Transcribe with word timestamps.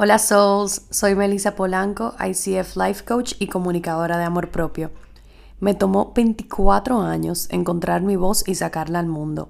Hola 0.00 0.20
Souls, 0.20 0.82
soy 0.90 1.16
Melissa 1.16 1.56
Polanco, 1.56 2.14
ICF 2.24 2.76
Life 2.76 3.04
Coach 3.04 3.32
y 3.40 3.48
comunicadora 3.48 4.16
de 4.16 4.22
amor 4.22 4.50
propio. 4.50 4.92
Me 5.58 5.74
tomó 5.74 6.12
24 6.14 7.00
años 7.00 7.48
encontrar 7.50 8.02
mi 8.02 8.14
voz 8.14 8.44
y 8.46 8.54
sacarla 8.54 9.00
al 9.00 9.08
mundo. 9.08 9.48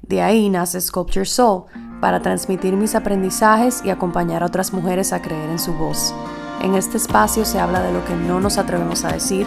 De 0.00 0.22
ahí 0.22 0.48
nace 0.48 0.80
Sculpture 0.80 1.26
Soul, 1.26 1.64
para 2.00 2.22
transmitir 2.22 2.74
mis 2.74 2.94
aprendizajes 2.94 3.84
y 3.84 3.90
acompañar 3.90 4.42
a 4.42 4.46
otras 4.46 4.72
mujeres 4.72 5.12
a 5.12 5.20
creer 5.20 5.50
en 5.50 5.58
su 5.58 5.74
voz. 5.74 6.14
En 6.62 6.74
este 6.74 6.96
espacio 6.96 7.44
se 7.44 7.60
habla 7.60 7.82
de 7.82 7.92
lo 7.92 8.02
que 8.06 8.16
no 8.16 8.40
nos 8.40 8.56
atrevemos 8.56 9.04
a 9.04 9.12
decir, 9.12 9.46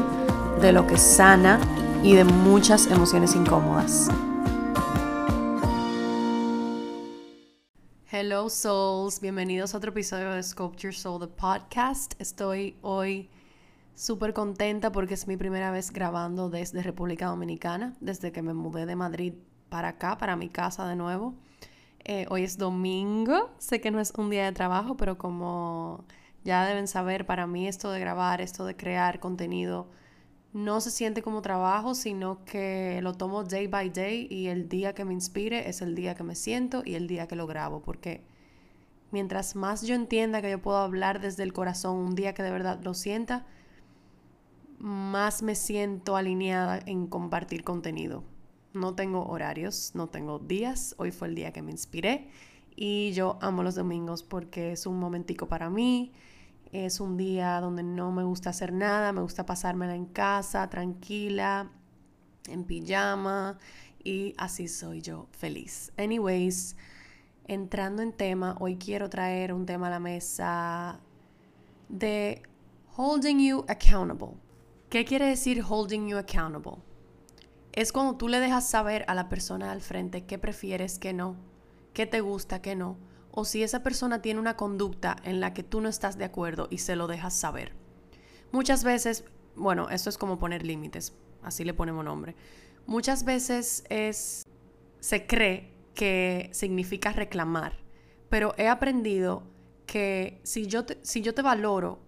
de 0.62 0.72
lo 0.72 0.86
que 0.86 1.00
sana 1.00 1.60
y 2.04 2.14
de 2.14 2.24
muchas 2.24 2.86
emociones 2.86 3.36
incómodas. 3.36 4.12
Hello 8.18 8.50
Souls, 8.50 9.20
bienvenidos 9.20 9.74
a 9.74 9.78
otro 9.78 9.90
episodio 9.90 10.32
de 10.32 10.42
Sculpture 10.42 10.94
Soul, 10.94 11.20
the 11.20 11.28
podcast. 11.28 12.14
Estoy 12.18 12.78
hoy 12.82 13.30
súper 13.94 14.32
contenta 14.32 14.90
porque 14.94 15.16
es 15.16 15.28
mi 15.28 15.36
primera 15.36 15.70
vez 15.70 15.92
grabando 15.92 16.50
desde 16.50 16.82
República 16.82 17.26
Dominicana, 17.26 17.94
desde 18.00 18.32
que 18.32 18.42
me 18.42 18.54
mudé 18.54 18.86
de 18.86 18.96
Madrid 18.96 19.34
para 19.68 19.90
acá, 19.90 20.18
para 20.18 20.38
mi 20.38 20.48
casa 20.48 20.88
de 20.88 20.96
nuevo. 20.96 21.36
Eh, 22.06 22.26
hoy 22.30 22.46
es 22.46 22.58
domingo, 22.58 23.50
sé 23.58 23.82
que 23.82 23.92
no 23.92 24.00
es 24.00 24.14
un 24.16 24.30
día 24.30 24.46
de 24.46 24.54
trabajo, 24.54 24.96
pero 24.96 25.18
como 25.18 26.06
ya 26.46 26.66
deben 26.66 26.88
saber, 26.88 27.26
para 27.26 27.48
mí 27.48 27.68
esto 27.68 27.92
de 27.92 28.00
grabar, 28.00 28.40
esto 28.40 28.66
de 28.66 28.78
crear 28.78 29.20
contenido, 29.20 29.90
no 30.56 30.80
se 30.80 30.90
siente 30.90 31.22
como 31.22 31.42
trabajo, 31.42 31.96
sino 31.96 32.46
que 32.46 33.02
lo 33.02 33.14
tomo 33.14 33.44
day 33.44 33.68
by 33.68 33.90
day 33.90 34.26
y 34.32 34.48
el 34.48 34.70
día 34.70 34.96
que 34.96 35.04
me 35.04 35.14
inspire 35.14 35.68
es 35.68 35.82
el 35.82 35.96
día 35.96 36.16
que 36.16 36.24
me 36.24 36.34
siento 36.34 36.82
y 36.86 36.96
el 36.96 37.08
día 37.08 37.28
que 37.28 37.36
lo 37.36 37.46
grabo, 37.46 37.82
porque 37.82 38.24
mientras 39.12 39.58
más 39.58 39.82
yo 39.82 39.96
entienda 39.96 40.42
que 40.42 40.50
yo 40.50 40.62
puedo 40.62 40.78
hablar 40.78 41.20
desde 41.20 41.44
el 41.44 41.52
corazón 41.52 41.98
un 41.98 42.16
día 42.16 42.34
que 42.34 42.42
de 42.42 42.52
verdad 42.52 42.80
lo 42.82 42.94
sienta, 42.94 43.46
más 44.80 45.44
me 45.44 45.56
siento 45.56 46.16
alineada 46.16 46.80
en 46.86 47.08
compartir 47.08 47.66
contenido. 47.66 48.24
No 48.72 48.96
tengo 48.96 49.26
horarios, 49.26 49.92
no 49.94 50.08
tengo 50.08 50.40
días, 50.40 50.96
hoy 50.98 51.12
fue 51.12 51.28
el 51.28 51.36
día 51.36 51.52
que 51.52 51.64
me 51.64 51.72
inspiré 51.72 52.30
y 52.78 53.12
yo 53.12 53.40
amo 53.42 53.62
los 53.62 53.76
domingos 53.76 54.24
porque 54.24 54.72
es 54.72 54.86
un 54.86 55.00
momentico 55.00 55.50
para 55.50 55.70
mí 55.70 56.14
es 56.84 57.00
un 57.00 57.16
día 57.16 57.62
donde 57.62 57.84
no 57.84 58.12
me 58.12 58.24
gusta 58.24 58.50
hacer 58.50 58.74
nada, 58.74 59.14
me 59.14 59.22
gusta 59.22 59.46
pasármela 59.46 59.96
en 59.96 60.06
casa, 60.06 60.70
tranquila, 60.70 61.72
en 62.50 62.66
pijama 62.66 63.58
y 64.04 64.34
así 64.38 64.68
soy 64.68 65.02
yo 65.02 65.28
feliz. 65.32 65.94
Anyways, 65.98 66.76
entrando 67.48 68.02
en 68.02 68.12
tema, 68.12 68.58
hoy 68.60 68.76
quiero 68.76 69.10
traer 69.10 69.54
un 69.54 69.66
tema 69.66 69.88
a 69.88 69.92
la 69.92 70.00
mesa 70.00 71.00
de 71.88 72.42
holding 72.98 73.40
you 73.40 73.66
accountable. 73.70 74.36
¿Qué 74.90 75.06
quiere 75.06 75.28
decir 75.28 75.64
holding 75.64 76.08
you 76.08 76.18
accountable? 76.18 76.84
Es 77.72 77.94
cuando 77.94 78.18
tú 78.18 78.28
le 78.28 78.40
dejas 78.42 78.68
saber 78.68 79.06
a 79.08 79.16
la 79.16 79.30
persona 79.30 79.72
al 79.72 79.82
frente 79.82 80.26
qué 80.26 80.38
prefieres, 80.38 81.00
qué 81.00 81.14
no, 81.14 81.38
qué 81.94 82.06
te 82.06 82.20
gusta, 82.20 82.62
qué 82.62 82.76
no 82.76 82.98
o 83.36 83.44
si 83.44 83.62
esa 83.62 83.84
persona 83.84 84.22
tiene 84.22 84.40
una 84.40 84.56
conducta 84.56 85.18
en 85.24 85.42
la 85.42 85.54
que 85.54 85.62
tú 85.62 85.82
no 85.82 85.90
estás 85.90 86.18
de 86.18 86.26
acuerdo 86.26 86.68
y 86.72 86.80
se 86.80 86.96
lo 86.96 87.06
dejas 87.06 87.34
saber. 87.34 87.74
Muchas 88.52 88.84
veces, 88.86 89.26
bueno, 89.56 89.90
esto 89.90 90.10
es 90.10 90.18
como 90.18 90.40
poner 90.40 90.66
límites, 90.66 91.14
así 91.44 91.66
le 91.66 91.74
ponemos 91.74 92.04
nombre. 92.06 92.36
Muchas 92.88 93.26
veces 93.26 93.84
es 93.90 94.44
se 95.02 95.28
cree 95.28 95.72
que 95.94 96.50
significa 96.54 97.12
reclamar, 97.12 97.74
pero 98.30 98.56
he 98.58 98.70
aprendido 98.70 99.44
que 99.86 100.40
si 100.44 100.68
yo 100.68 100.86
te, 100.86 100.98
si 101.04 101.22
yo 101.22 101.34
te 101.34 101.42
valoro 101.42 102.00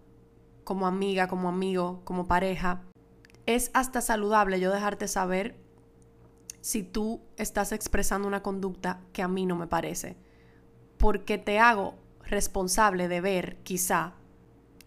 como 0.64 0.88
amiga, 0.88 1.28
como 1.28 1.50
amigo, 1.50 2.02
como 2.06 2.26
pareja, 2.26 2.84
es 3.46 3.70
hasta 3.74 4.02
saludable 4.02 4.60
yo 4.60 4.72
dejarte 4.72 5.08
saber 5.08 5.58
si 6.62 6.84
tú 6.84 7.22
estás 7.36 7.72
expresando 7.72 8.28
una 8.28 8.42
conducta 8.42 9.02
que 9.14 9.22
a 9.22 9.28
mí 9.28 9.46
no 9.46 9.56
me 9.56 9.68
parece 9.68 10.18
porque 10.98 11.38
te 11.38 11.60
hago 11.60 11.96
responsable 12.24 13.08
de 13.08 13.22
ver 13.22 13.58
quizá 13.64 14.14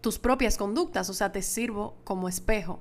tus 0.01 0.19
propias 0.19 0.57
conductas, 0.57 1.09
o 1.09 1.13
sea, 1.13 1.31
te 1.31 1.41
sirvo 1.41 1.95
como 2.03 2.27
espejo. 2.27 2.79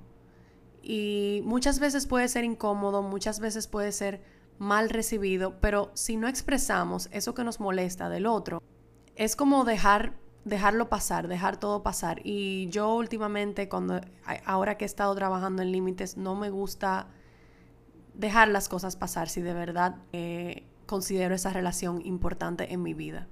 Y 0.82 1.42
muchas 1.44 1.78
veces 1.78 2.06
puede 2.06 2.28
ser 2.28 2.44
incómodo, 2.44 3.02
muchas 3.02 3.40
veces 3.40 3.66
puede 3.66 3.92
ser 3.92 4.22
mal 4.58 4.90
recibido, 4.90 5.60
pero 5.60 5.90
si 5.94 6.16
no 6.16 6.28
expresamos 6.28 7.08
eso 7.12 7.34
que 7.34 7.44
nos 7.44 7.60
molesta 7.60 8.08
del 8.08 8.26
otro, 8.26 8.62
es 9.16 9.36
como 9.36 9.64
dejar 9.64 10.14
dejarlo 10.44 10.88
pasar, 10.88 11.28
dejar 11.28 11.58
todo 11.58 11.82
pasar. 11.82 12.20
Y 12.24 12.68
yo 12.70 12.94
últimamente, 12.94 13.68
cuando 13.68 14.00
ahora 14.44 14.76
que 14.76 14.84
he 14.84 14.86
estado 14.86 15.14
trabajando 15.14 15.62
en 15.62 15.72
límites, 15.72 16.16
no 16.16 16.34
me 16.34 16.50
gusta 16.50 17.08
dejar 18.14 18.48
las 18.48 18.68
cosas 18.68 18.96
pasar 18.96 19.28
si 19.28 19.40
de 19.40 19.54
verdad 19.54 19.96
eh, 20.12 20.66
considero 20.90 21.36
esa 21.36 21.52
relación 21.52 22.04
importante 22.04 22.72
en 22.72 22.82
mi 22.82 22.94
vida. 22.94 23.28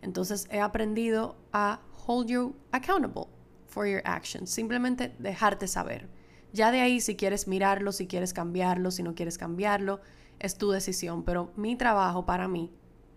Entonces 0.00 0.46
he 0.52 0.60
aprendido 0.60 1.34
a 1.52 1.80
hold 2.06 2.28
you 2.28 2.54
accountable 2.70 3.26
for 3.66 3.84
your 3.84 4.00
actions, 4.04 4.48
simplemente 4.48 5.12
dejarte 5.18 5.66
saber. 5.66 6.08
Ya 6.52 6.70
de 6.70 6.80
ahí 6.80 7.00
si 7.00 7.16
quieres 7.16 7.48
mirarlo, 7.48 7.90
si 7.90 8.06
quieres 8.06 8.32
cambiarlo, 8.32 8.92
si 8.92 9.02
no 9.02 9.16
quieres 9.16 9.38
cambiarlo, 9.38 10.00
es 10.38 10.56
tu 10.56 10.70
decisión, 10.70 11.24
pero 11.24 11.52
mi 11.56 11.74
trabajo 11.74 12.26
para 12.26 12.46
mí 12.46 12.72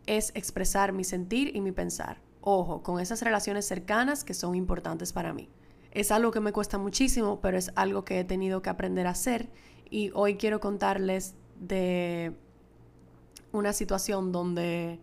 es 0.07 0.31
expresar 0.33 0.91
mi 0.91 1.03
sentir 1.03 1.55
y 1.55 1.61
mi 1.61 1.71
pensar. 1.71 2.19
Ojo, 2.41 2.81
con 2.81 2.99
esas 2.99 3.21
relaciones 3.21 3.67
cercanas 3.67 4.23
que 4.23 4.33
son 4.33 4.55
importantes 4.55 5.13
para 5.13 5.33
mí. 5.33 5.51
Es 5.91 6.11
algo 6.11 6.31
que 6.31 6.39
me 6.39 6.51
cuesta 6.51 6.79
muchísimo, 6.79 7.41
pero 7.41 7.59
es 7.59 7.71
algo 7.75 8.03
que 8.05 8.19
he 8.19 8.23
tenido 8.23 8.63
que 8.63 8.71
aprender 8.71 9.05
a 9.05 9.11
hacer 9.11 9.51
y 9.91 10.09
hoy 10.15 10.37
quiero 10.37 10.59
contarles 10.59 11.35
de 11.59 12.35
una 13.53 13.71
situación 13.71 14.31
donde 14.31 14.99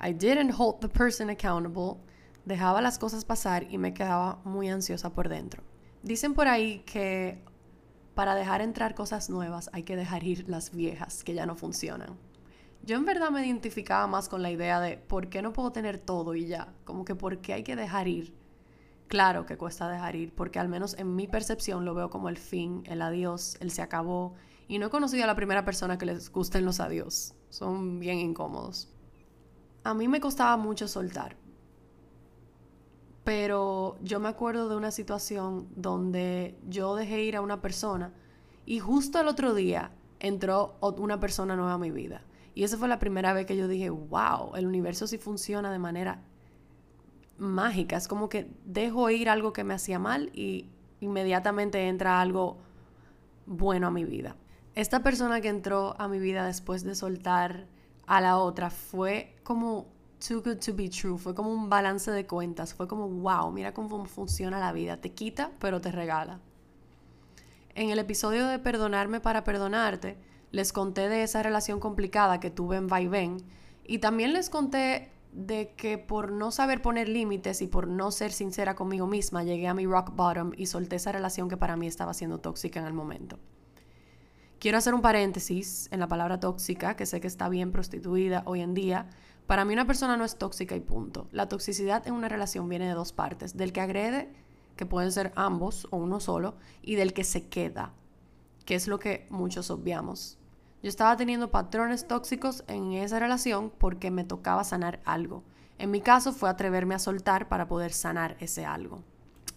I 0.00 0.12
didn't 0.12 0.52
hold 0.56 0.80
the 0.80 0.88
person 0.88 1.30
accountable, 1.30 1.96
dejaba 2.44 2.80
las 2.80 2.98
cosas 2.98 3.24
pasar 3.24 3.66
y 3.70 3.78
me 3.78 3.94
quedaba 3.94 4.38
muy 4.44 4.68
ansiosa 4.68 5.10
por 5.10 5.28
dentro. 5.28 5.64
Dicen 6.02 6.34
por 6.34 6.46
ahí 6.46 6.80
que 6.80 7.42
para 8.14 8.34
dejar 8.34 8.60
entrar 8.60 8.94
cosas 8.94 9.30
nuevas 9.30 9.70
hay 9.72 9.82
que 9.82 9.96
dejar 9.96 10.22
ir 10.24 10.48
las 10.48 10.70
viejas 10.70 11.24
que 11.24 11.34
ya 11.34 11.46
no 11.46 11.56
funcionan. 11.56 12.18
Yo 12.82 12.96
en 12.96 13.06
verdad 13.06 13.30
me 13.30 13.44
identificaba 13.44 14.06
más 14.06 14.28
con 14.28 14.42
la 14.42 14.50
idea 14.50 14.78
de 14.78 14.98
por 14.98 15.28
qué 15.28 15.42
no 15.42 15.52
puedo 15.52 15.72
tener 15.72 15.98
todo 15.98 16.34
y 16.34 16.46
ya, 16.46 16.72
como 16.84 17.04
que 17.04 17.14
por 17.14 17.38
qué 17.38 17.54
hay 17.54 17.64
que 17.64 17.76
dejar 17.76 18.06
ir. 18.06 18.34
Claro 19.08 19.46
que 19.46 19.56
cuesta 19.56 19.88
dejar 19.88 20.16
ir, 20.16 20.34
porque 20.34 20.58
al 20.58 20.68
menos 20.68 20.94
en 20.98 21.16
mi 21.16 21.26
percepción 21.26 21.84
lo 21.84 21.94
veo 21.94 22.10
como 22.10 22.28
el 22.28 22.36
fin, 22.36 22.82
el 22.86 23.02
adiós, 23.02 23.56
el 23.60 23.70
se 23.70 23.82
acabó, 23.82 24.34
y 24.68 24.78
no 24.78 24.86
he 24.86 24.90
conocido 24.90 25.24
a 25.24 25.28
la 25.28 25.36
primera 25.36 25.64
persona 25.64 25.96
que 25.96 26.06
les 26.06 26.30
gusten 26.30 26.64
los 26.64 26.80
adiós 26.80 27.35
son 27.48 27.98
bien 27.98 28.18
incómodos. 28.18 28.88
A 29.84 29.94
mí 29.94 30.08
me 30.08 30.20
costaba 30.20 30.56
mucho 30.56 30.88
soltar, 30.88 31.36
pero 33.24 33.96
yo 34.02 34.20
me 34.20 34.28
acuerdo 34.28 34.68
de 34.68 34.76
una 34.76 34.90
situación 34.90 35.68
donde 35.74 36.56
yo 36.68 36.96
dejé 36.96 37.22
ir 37.22 37.36
a 37.36 37.40
una 37.40 37.60
persona 37.60 38.12
y 38.64 38.78
justo 38.80 39.20
el 39.20 39.28
otro 39.28 39.54
día 39.54 39.92
entró 40.20 40.76
una 40.98 41.20
persona 41.20 41.56
nueva 41.56 41.74
a 41.74 41.78
mi 41.78 41.90
vida. 41.90 42.22
Y 42.54 42.64
esa 42.64 42.78
fue 42.78 42.88
la 42.88 42.98
primera 42.98 43.32
vez 43.32 43.46
que 43.46 43.56
yo 43.56 43.68
dije, 43.68 43.90
wow, 43.90 44.56
el 44.56 44.66
universo 44.66 45.06
sí 45.06 45.18
funciona 45.18 45.70
de 45.70 45.78
manera 45.78 46.22
mágica. 47.38 47.96
Es 47.96 48.08
como 48.08 48.28
que 48.28 48.50
dejo 48.64 49.10
ir 49.10 49.28
algo 49.28 49.52
que 49.52 49.62
me 49.62 49.74
hacía 49.74 49.98
mal 49.98 50.30
y 50.34 50.70
inmediatamente 51.00 51.86
entra 51.88 52.20
algo 52.20 52.56
bueno 53.44 53.88
a 53.88 53.90
mi 53.90 54.04
vida. 54.04 54.36
Esta 54.76 55.02
persona 55.02 55.40
que 55.40 55.48
entró 55.48 55.94
a 55.98 56.06
mi 56.06 56.18
vida 56.18 56.44
después 56.44 56.84
de 56.84 56.94
soltar 56.94 57.66
a 58.06 58.20
la 58.20 58.36
otra 58.36 58.68
fue 58.68 59.34
como 59.42 59.86
too 60.18 60.42
good 60.42 60.58
to 60.58 60.74
be 60.74 60.90
true, 60.90 61.16
fue 61.16 61.34
como 61.34 61.50
un 61.50 61.70
balance 61.70 62.10
de 62.10 62.26
cuentas, 62.26 62.74
fue 62.74 62.86
como 62.86 63.08
wow, 63.08 63.50
mira 63.52 63.72
cómo 63.72 64.04
funciona 64.04 64.60
la 64.60 64.72
vida, 64.72 64.98
te 64.98 65.14
quita 65.14 65.50
pero 65.60 65.80
te 65.80 65.92
regala. 65.92 66.40
En 67.74 67.88
el 67.88 67.98
episodio 67.98 68.46
de 68.46 68.58
Perdonarme 68.58 69.18
para 69.18 69.44
Perdonarte, 69.44 70.18
les 70.50 70.74
conté 70.74 71.08
de 71.08 71.22
esa 71.22 71.42
relación 71.42 71.80
complicada 71.80 72.38
que 72.38 72.50
tuve 72.50 72.76
en 72.76 72.86
Vaivén 72.86 73.38
y 73.82 74.00
también 74.00 74.34
les 74.34 74.50
conté 74.50 75.10
de 75.32 75.72
que 75.74 75.96
por 75.96 76.32
no 76.32 76.50
saber 76.50 76.82
poner 76.82 77.08
límites 77.08 77.62
y 77.62 77.66
por 77.66 77.88
no 77.88 78.10
ser 78.10 78.30
sincera 78.30 78.74
conmigo 78.74 79.06
misma, 79.06 79.42
llegué 79.42 79.68
a 79.68 79.74
mi 79.74 79.86
rock 79.86 80.14
bottom 80.14 80.52
y 80.54 80.66
solté 80.66 80.96
esa 80.96 81.12
relación 81.12 81.48
que 81.48 81.56
para 81.56 81.78
mí 81.78 81.86
estaba 81.86 82.12
siendo 82.12 82.40
tóxica 82.40 82.78
en 82.78 82.84
el 82.84 82.92
momento. 82.92 83.38
Quiero 84.58 84.78
hacer 84.78 84.94
un 84.94 85.02
paréntesis 85.02 85.86
en 85.90 86.00
la 86.00 86.08
palabra 86.08 86.40
tóxica, 86.40 86.96
que 86.96 87.04
sé 87.04 87.20
que 87.20 87.26
está 87.26 87.50
bien 87.50 87.72
prostituida 87.72 88.42
hoy 88.46 88.62
en 88.62 88.72
día. 88.72 89.06
Para 89.46 89.66
mí 89.66 89.74
una 89.74 89.86
persona 89.86 90.16
no 90.16 90.24
es 90.24 90.38
tóxica 90.38 90.74
y 90.74 90.80
punto. 90.80 91.28
La 91.30 91.46
toxicidad 91.46 92.06
en 92.06 92.14
una 92.14 92.30
relación 92.30 92.66
viene 92.66 92.88
de 92.88 92.94
dos 92.94 93.12
partes, 93.12 93.58
del 93.58 93.74
que 93.74 93.82
agrede, 93.82 94.32
que 94.74 94.86
pueden 94.86 95.12
ser 95.12 95.32
ambos 95.36 95.86
o 95.90 95.98
uno 95.98 96.20
solo, 96.20 96.56
y 96.80 96.94
del 96.94 97.12
que 97.12 97.22
se 97.22 97.48
queda, 97.48 97.92
que 98.64 98.74
es 98.74 98.88
lo 98.88 98.98
que 98.98 99.26
muchos 99.28 99.70
obviamos. 99.70 100.38
Yo 100.82 100.88
estaba 100.88 101.18
teniendo 101.18 101.50
patrones 101.50 102.08
tóxicos 102.08 102.64
en 102.66 102.94
esa 102.94 103.18
relación 103.18 103.70
porque 103.76 104.10
me 104.10 104.24
tocaba 104.24 104.64
sanar 104.64 105.00
algo. 105.04 105.44
En 105.78 105.90
mi 105.90 106.00
caso 106.00 106.32
fue 106.32 106.48
atreverme 106.48 106.94
a 106.94 106.98
soltar 106.98 107.48
para 107.48 107.68
poder 107.68 107.92
sanar 107.92 108.38
ese 108.40 108.64
algo. 108.64 109.04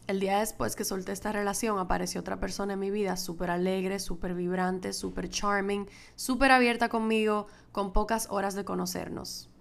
El 0.09 0.19
día 0.19 0.39
después 0.39 0.75
que 0.75 0.85
solté 0.85 1.11
esta 1.11 1.31
relación 1.31 1.77
apareció 1.77 2.21
otra 2.21 2.39
persona 2.39 2.73
en 2.73 2.79
mi 2.79 2.89
vida 2.89 3.15
súper 3.15 3.51
alegre, 3.51 4.00
súper 4.00 4.33
vibrante, 4.33 4.91
súper 4.91 5.29
charming, 5.29 5.88
súper 6.15 6.51
abierta 6.51 6.89
conmigo, 6.89 7.45
con 7.71 7.94
pocas 7.94 8.25
horas 8.31 8.56
de 8.56 8.65
conocernos. 8.65 9.51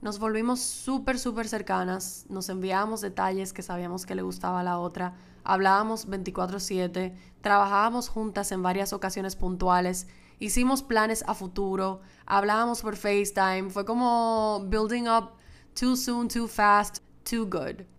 Nos 0.00 0.20
volvimos 0.20 0.60
súper, 0.60 1.18
súper 1.18 1.48
cercanas, 1.48 2.24
nos 2.28 2.48
enviábamos 2.50 3.00
detalles 3.00 3.52
que 3.52 3.64
sabíamos 3.64 4.06
que 4.06 4.14
le 4.14 4.22
gustaba 4.22 4.60
a 4.60 4.62
la 4.62 4.78
otra, 4.78 5.16
hablábamos 5.42 6.06
24/7, 6.06 7.16
trabajábamos 7.40 8.08
juntas 8.08 8.52
en 8.52 8.62
varias 8.62 8.92
ocasiones 8.92 9.34
puntuales, 9.34 10.06
hicimos 10.38 10.84
planes 10.84 11.24
a 11.26 11.34
futuro, 11.34 12.00
hablábamos 12.26 12.82
por 12.82 12.94
FaceTime, 12.94 13.70
fue 13.70 13.84
como 13.84 14.64
building 14.68 15.08
up 15.08 15.32
too 15.74 15.96
soon, 15.96 16.28
too 16.28 16.46
fast, 16.46 16.98
too 17.28 17.44
good. 17.44 17.97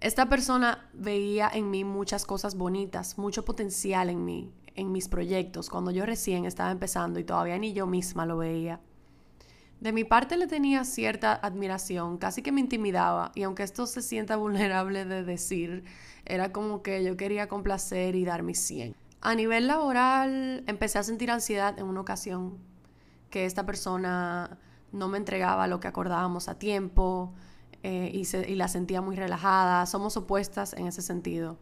Esta 0.00 0.30
persona 0.30 0.88
veía 0.94 1.50
en 1.52 1.70
mí 1.70 1.84
muchas 1.84 2.24
cosas 2.24 2.56
bonitas, 2.56 3.18
mucho 3.18 3.44
potencial 3.44 4.08
en 4.08 4.24
mí, 4.24 4.50
en 4.74 4.92
mis 4.92 5.08
proyectos, 5.08 5.68
cuando 5.68 5.90
yo 5.90 6.06
recién 6.06 6.46
estaba 6.46 6.70
empezando 6.70 7.20
y 7.20 7.24
todavía 7.24 7.58
ni 7.58 7.74
yo 7.74 7.86
misma 7.86 8.24
lo 8.24 8.38
veía. 8.38 8.80
De 9.80 9.92
mi 9.92 10.04
parte 10.04 10.38
le 10.38 10.46
tenía 10.46 10.84
cierta 10.84 11.34
admiración, 11.34 12.16
casi 12.16 12.40
que 12.40 12.50
me 12.50 12.62
intimidaba, 12.62 13.30
y 13.34 13.42
aunque 13.42 13.62
esto 13.62 13.86
se 13.86 14.00
sienta 14.00 14.36
vulnerable 14.36 15.04
de 15.04 15.22
decir, 15.22 15.84
era 16.24 16.50
como 16.50 16.82
que 16.82 17.04
yo 17.04 17.18
quería 17.18 17.46
complacer 17.46 18.14
y 18.14 18.24
dar 18.24 18.42
mi 18.42 18.54
100. 18.54 18.96
A 19.20 19.34
nivel 19.34 19.66
laboral, 19.66 20.64
empecé 20.66 20.98
a 20.98 21.02
sentir 21.02 21.30
ansiedad 21.30 21.78
en 21.78 21.84
una 21.84 22.00
ocasión, 22.00 22.56
que 23.28 23.44
esta 23.44 23.66
persona 23.66 24.56
no 24.92 25.08
me 25.08 25.18
entregaba 25.18 25.66
lo 25.66 25.78
que 25.78 25.88
acordábamos 25.88 26.48
a 26.48 26.58
tiempo 26.58 27.34
eh, 27.82 28.10
y, 28.12 28.54
la 28.54 28.68
sentía 28.68 29.00
muy 29.00 29.16
relajada. 29.16 29.86
Somos 29.86 30.16
opuestas 30.16 30.72
en 30.74 30.86
ese 30.86 31.02
sentido. 31.02 31.58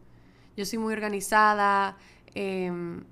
Yo 0.57 0.65
soy 0.67 0.79
muy 0.79 0.93
organizada, 0.93 1.97
em, 2.35 3.05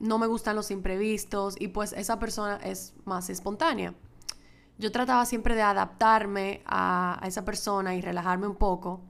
no 0.00 0.18
me 0.18 0.26
gustan 0.26 0.56
los 0.56 0.70
imprevistos 0.70 1.56
y 1.58 1.68
pues 1.68 1.92
esa 1.92 2.18
persona 2.18 2.56
es 2.56 2.94
más 3.04 3.30
espontánea 3.30 3.94
yo 4.78 4.92
trataba 4.92 5.26
siempre 5.26 5.54
de 5.56 5.62
adaptarme 5.62 6.62
a, 6.64 7.20
esa 7.26 7.44
persona 7.44 7.94
y 7.96 8.00
relajarme 8.00 8.46
un 8.46 8.54
poco. 8.54 9.00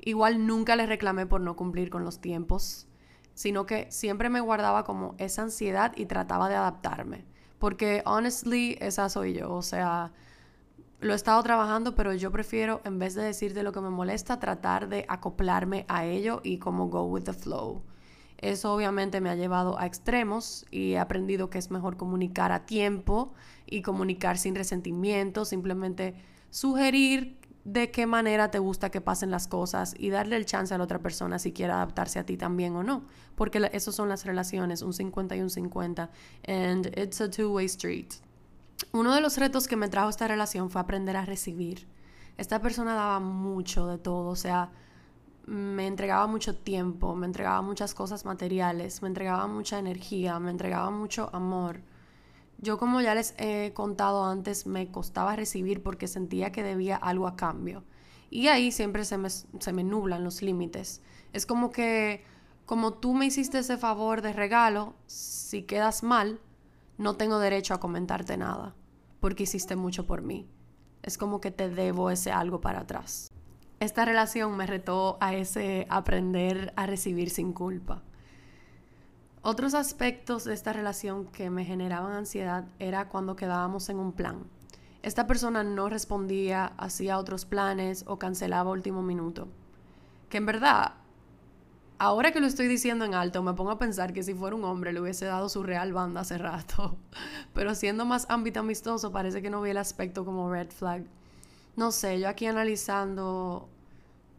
Igual 0.00 0.46
nunca 0.46 0.76
le 0.76 0.86
reclamé 0.86 1.26
por 1.26 1.40
no 1.40 1.56
cumplir 1.56 1.90
con 1.90 2.04
los 2.04 2.20
tiempos, 2.20 2.86
sino 3.34 3.66
que 3.66 3.90
siempre 3.90 4.30
me 4.30 4.40
guardaba 4.40 4.84
como 4.84 5.14
esa 5.18 5.42
ansiedad 5.42 5.92
y 5.96 6.06
trataba 6.06 6.48
de 6.48 6.56
adaptarme. 6.56 7.24
Porque 7.58 8.02
honestly, 8.06 8.76
esa 8.80 9.08
soy 9.10 9.34
yo. 9.34 9.52
O 9.52 9.62
sea, 9.62 10.12
lo 11.04 11.12
he 11.12 11.16
estado 11.16 11.42
trabajando, 11.42 11.94
pero 11.94 12.14
yo 12.14 12.32
prefiero, 12.32 12.80
en 12.84 12.98
vez 12.98 13.14
de 13.14 13.22
decirte 13.22 13.62
lo 13.62 13.72
que 13.72 13.80
me 13.82 13.90
molesta, 13.90 14.40
tratar 14.40 14.88
de 14.88 15.04
acoplarme 15.06 15.84
a 15.86 16.06
ello 16.06 16.40
y 16.42 16.56
como 16.56 16.88
go 16.88 17.04
with 17.04 17.24
the 17.24 17.34
flow. 17.34 17.82
Eso 18.38 18.72
obviamente 18.72 19.20
me 19.20 19.28
ha 19.28 19.34
llevado 19.34 19.78
a 19.78 19.84
extremos 19.84 20.64
y 20.70 20.92
he 20.92 20.98
aprendido 20.98 21.50
que 21.50 21.58
es 21.58 21.70
mejor 21.70 21.98
comunicar 21.98 22.52
a 22.52 22.64
tiempo 22.64 23.34
y 23.66 23.82
comunicar 23.82 24.38
sin 24.38 24.54
resentimiento, 24.54 25.44
simplemente 25.44 26.14
sugerir 26.48 27.38
de 27.64 27.90
qué 27.90 28.06
manera 28.06 28.50
te 28.50 28.58
gusta 28.58 28.90
que 28.90 29.02
pasen 29.02 29.30
las 29.30 29.46
cosas 29.46 29.94
y 29.98 30.08
darle 30.08 30.36
el 30.36 30.46
chance 30.46 30.72
a 30.72 30.78
la 30.78 30.84
otra 30.84 31.00
persona 31.00 31.38
si 31.38 31.52
quiere 31.52 31.74
adaptarse 31.74 32.18
a 32.18 32.24
ti 32.24 32.38
también 32.38 32.76
o 32.76 32.82
no, 32.82 33.04
porque 33.34 33.70
eso 33.74 33.92
son 33.92 34.08
las 34.08 34.24
relaciones, 34.24 34.80
un 34.80 34.94
50 34.94 35.36
y 35.36 35.40
un 35.42 35.50
50, 35.50 36.10
and 36.48 36.86
it's 36.98 37.20
a 37.20 37.28
two-way 37.28 37.66
street. 37.66 38.23
Uno 38.94 39.12
de 39.12 39.20
los 39.20 39.38
retos 39.38 39.66
que 39.66 39.74
me 39.74 39.88
trajo 39.88 40.08
esta 40.08 40.28
relación 40.28 40.70
fue 40.70 40.80
aprender 40.80 41.16
a 41.16 41.24
recibir. 41.24 41.88
Esta 42.36 42.62
persona 42.62 42.94
daba 42.94 43.18
mucho 43.18 43.88
de 43.88 43.98
todo, 43.98 44.28
o 44.28 44.36
sea, 44.36 44.70
me 45.46 45.88
entregaba 45.88 46.28
mucho 46.28 46.54
tiempo, 46.54 47.16
me 47.16 47.26
entregaba 47.26 47.60
muchas 47.60 47.92
cosas 47.92 48.24
materiales, 48.24 49.02
me 49.02 49.08
entregaba 49.08 49.48
mucha 49.48 49.80
energía, 49.80 50.38
me 50.38 50.52
entregaba 50.52 50.92
mucho 50.92 51.28
amor. 51.32 51.80
Yo 52.58 52.78
como 52.78 53.00
ya 53.00 53.16
les 53.16 53.34
he 53.36 53.72
contado 53.74 54.26
antes, 54.26 54.64
me 54.64 54.92
costaba 54.92 55.34
recibir 55.34 55.82
porque 55.82 56.06
sentía 56.06 56.52
que 56.52 56.62
debía 56.62 56.94
algo 56.94 57.26
a 57.26 57.34
cambio. 57.34 57.82
Y 58.30 58.46
ahí 58.46 58.70
siempre 58.70 59.04
se 59.04 59.18
me, 59.18 59.28
se 59.28 59.72
me 59.72 59.82
nublan 59.82 60.22
los 60.22 60.40
límites. 60.40 61.02
Es 61.32 61.46
como 61.46 61.72
que, 61.72 62.22
como 62.64 62.92
tú 62.92 63.12
me 63.12 63.26
hiciste 63.26 63.58
ese 63.58 63.76
favor 63.76 64.22
de 64.22 64.32
regalo, 64.32 64.94
si 65.08 65.64
quedas 65.64 66.04
mal, 66.04 66.38
no 66.96 67.16
tengo 67.16 67.40
derecho 67.40 67.74
a 67.74 67.80
comentarte 67.80 68.36
nada, 68.36 68.76
porque 69.24 69.44
hiciste 69.44 69.74
mucho 69.74 70.06
por 70.06 70.20
mí. 70.20 70.46
Es 71.02 71.16
como 71.16 71.40
que 71.40 71.50
te 71.50 71.70
debo 71.70 72.10
ese 72.10 72.30
algo 72.30 72.60
para 72.60 72.80
atrás 72.80 73.34
esta 73.84 74.04
relación 74.04 74.56
me 74.56 74.66
retó 74.66 75.18
a 75.20 75.34
ese 75.34 75.86
aprender 75.90 76.72
a 76.76 76.86
recibir 76.86 77.30
sin 77.30 77.52
culpa. 77.52 78.02
Otros 79.42 79.74
aspectos 79.74 80.44
de 80.44 80.54
esta 80.54 80.72
relación 80.72 81.26
que 81.26 81.50
me 81.50 81.66
generaban 81.66 82.12
ansiedad 82.12 82.64
era 82.78 83.08
cuando 83.08 83.36
quedábamos 83.36 83.90
en 83.90 83.98
un 83.98 84.12
plan. 84.12 84.44
Esta 85.02 85.26
persona 85.26 85.62
no 85.62 85.90
respondía, 85.90 86.72
hacía 86.78 87.18
otros 87.18 87.44
planes 87.44 88.04
o 88.06 88.18
cancelaba 88.18 88.70
último 88.70 89.02
minuto. 89.02 89.48
Que 90.30 90.38
en 90.38 90.46
verdad, 90.46 90.94
ahora 91.98 92.32
que 92.32 92.40
lo 92.40 92.46
estoy 92.46 92.68
diciendo 92.68 93.04
en 93.04 93.14
alto, 93.14 93.42
me 93.42 93.54
pongo 93.54 93.70
a 93.70 93.78
pensar 93.78 94.12
que 94.12 94.22
si 94.22 94.34
fuera 94.34 94.56
un 94.56 94.64
hombre 94.64 94.92
le 94.92 95.00
hubiese 95.00 95.26
dado 95.26 95.48
su 95.48 95.62
real 95.62 95.92
banda 95.92 96.22
hace 96.22 96.38
rato. 96.38 96.96
Pero 97.54 97.74
siendo 97.74 98.04
más 98.04 98.26
ámbito 98.28 98.60
amistoso, 98.60 99.12
parece 99.12 99.42
que 99.42 99.50
no 99.50 99.62
vi 99.62 99.70
el 99.70 99.78
aspecto 99.78 100.24
como 100.24 100.50
red 100.50 100.70
flag. 100.70 101.04
No 101.76 101.90
sé, 101.90 102.20
yo 102.20 102.28
aquí 102.28 102.46
analizando 102.46 103.68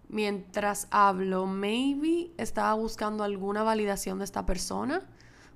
mientras 0.09 0.87
hablo, 0.91 1.45
maybe 1.47 2.31
estaba 2.37 2.73
buscando 2.73 3.23
alguna 3.23 3.63
validación 3.63 4.19
de 4.19 4.25
esta 4.25 4.45
persona 4.45 5.01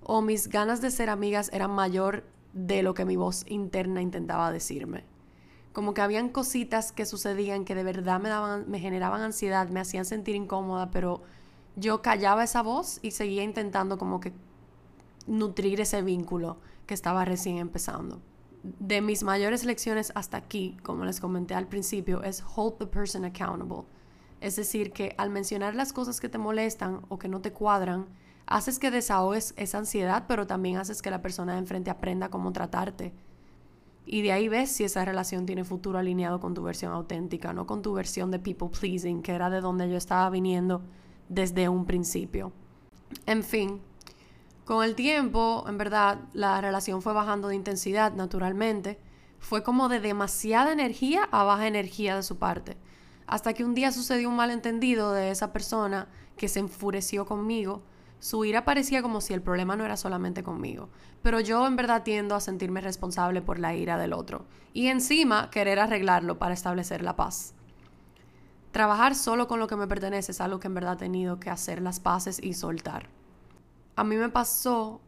o 0.03 0.21
mis 0.21 0.49
ganas 0.49 0.81
de 0.81 0.91
ser 0.91 1.09
amigas 1.09 1.49
eran 1.53 1.71
mayor 1.71 2.23
de 2.53 2.83
lo 2.83 2.93
que 2.93 3.05
mi 3.05 3.15
voz 3.15 3.45
interna 3.47 4.01
intentaba 4.01 4.51
decirme. 4.51 5.03
Como 5.71 5.93
que 5.93 6.01
habían 6.01 6.29
cositas 6.29 6.91
que 6.91 7.05
sucedían 7.05 7.63
que 7.63 7.75
de 7.75 7.83
verdad 7.83 8.19
me 8.19 8.29
daban 8.29 8.69
me 8.69 8.79
generaban 8.79 9.21
ansiedad, 9.21 9.69
me 9.69 9.79
hacían 9.79 10.05
sentir 10.05 10.35
incómoda, 10.35 10.89
pero 10.91 11.21
yo 11.75 12.01
callaba 12.01 12.43
esa 12.43 12.61
voz 12.61 12.99
y 13.01 13.11
seguía 13.11 13.43
intentando 13.43 13.97
como 13.97 14.19
que 14.19 14.33
nutrir 15.27 15.81
ese 15.81 16.01
vínculo 16.01 16.57
que 16.85 16.93
estaba 16.93 17.25
recién 17.25 17.57
empezando. 17.57 18.21
De 18.63 19.01
mis 19.01 19.23
mayores 19.23 19.63
lecciones 19.63 20.11
hasta 20.15 20.37
aquí, 20.37 20.77
como 20.83 21.05
les 21.05 21.19
comenté 21.19 21.53
al 21.53 21.67
principio, 21.67 22.23
es 22.23 22.43
hold 22.55 22.77
the 22.77 22.87
person 22.87 23.23
accountable 23.25 23.85
es 24.41 24.55
decir, 24.55 24.91
que 24.91 25.15
al 25.17 25.29
mencionar 25.29 25.75
las 25.75 25.93
cosas 25.93 26.19
que 26.19 26.29
te 26.29 26.37
molestan 26.37 27.01
o 27.09 27.19
que 27.19 27.27
no 27.27 27.41
te 27.41 27.51
cuadran, 27.51 28.07
haces 28.45 28.79
que 28.79 28.91
desahogues 28.91 29.53
esa 29.57 29.79
ansiedad, 29.79 30.25
pero 30.27 30.47
también 30.47 30.77
haces 30.77 31.01
que 31.01 31.11
la 31.11 31.21
persona 31.21 31.53
de 31.53 31.59
enfrente 31.59 31.91
aprenda 31.91 32.29
cómo 32.29 32.51
tratarte. 32.53 33.13
Y 34.05 34.21
de 34.21 34.31
ahí 34.31 34.47
ves 34.47 34.71
si 34.71 34.85
esa 34.85 35.05
relación 35.05 35.45
tiene 35.45 35.63
futuro 35.63 35.99
alineado 35.99 36.39
con 36.39 36.53
tu 36.53 36.63
versión 36.63 36.93
auténtica, 36.93 37.53
no 37.53 37.67
con 37.67 37.81
tu 37.81 37.93
versión 37.93 38.31
de 38.31 38.39
people 38.39 38.69
pleasing, 38.69 39.21
que 39.21 39.33
era 39.33 39.49
de 39.49 39.61
donde 39.61 39.89
yo 39.89 39.97
estaba 39.97 40.29
viniendo 40.29 40.81
desde 41.29 41.69
un 41.69 41.85
principio. 41.85 42.51
En 43.25 43.43
fin, 43.43 43.81
con 44.65 44.83
el 44.83 44.95
tiempo, 44.95 45.63
en 45.67 45.77
verdad, 45.77 46.19
la 46.33 46.59
relación 46.59 47.01
fue 47.01 47.13
bajando 47.13 47.47
de 47.47 47.55
intensidad 47.55 48.13
naturalmente. 48.13 48.99
Fue 49.39 49.63
como 49.63 49.87
de 49.87 50.01
demasiada 50.01 50.73
energía 50.73 51.29
a 51.31 51.43
baja 51.43 51.67
energía 51.67 52.17
de 52.17 52.23
su 52.23 52.37
parte 52.37 52.75
hasta 53.29 53.53
que 53.53 53.63
un 53.63 53.75
día 53.75 53.91
sucedió 53.91 54.27
un 54.27 54.35
malentendido 54.35 55.13
de 55.13 55.29
esa 55.29 55.53
persona 55.53 56.07
que 56.35 56.47
se 56.47 56.59
enfureció 56.59 57.25
conmigo. 57.25 57.83
Su 58.19 58.43
ira 58.43 58.65
parecía 58.65 59.01
como 59.01 59.21
si 59.21 59.33
el 59.33 59.41
problema 59.41 59.75
no 59.75 59.85
era 59.85 59.97
solamente 59.97 60.43
conmigo, 60.43 60.89
pero 61.21 61.39
yo 61.39 61.65
en 61.67 61.75
verdad 61.75 62.03
tiendo 62.03 62.35
a 62.35 62.41
sentirme 62.41 62.81
responsable 62.81 63.41
por 63.41 63.59
la 63.59 63.75
ira 63.75 63.97
del 63.97 64.13
otro 64.13 64.45
y 64.73 64.87
encima 64.87 65.49
querer 65.51 65.79
arreglarlo 65.79 66.39
para 66.39 66.55
establecer 66.55 67.03
la 67.03 67.15
paz. 67.15 67.53
Trabajar 68.71 69.15
solo 69.15 69.47
con 69.47 69.59
lo 69.59 69.67
que 69.67 69.75
me 69.75 69.87
pertenece 69.87 70.31
es 70.31 70.41
algo 70.41 70.59
que 70.59 70.67
en 70.67 70.75
verdad 70.75 70.93
he 70.93 70.97
tenido 70.97 71.39
que 71.39 71.49
hacer 71.49 71.81
las 71.81 71.99
paces 71.99 72.39
y 72.41 72.53
soltar. 72.53 73.09
A 73.95 74.03
mí 74.03 74.15
me 74.15 74.29
pasó 74.29 75.01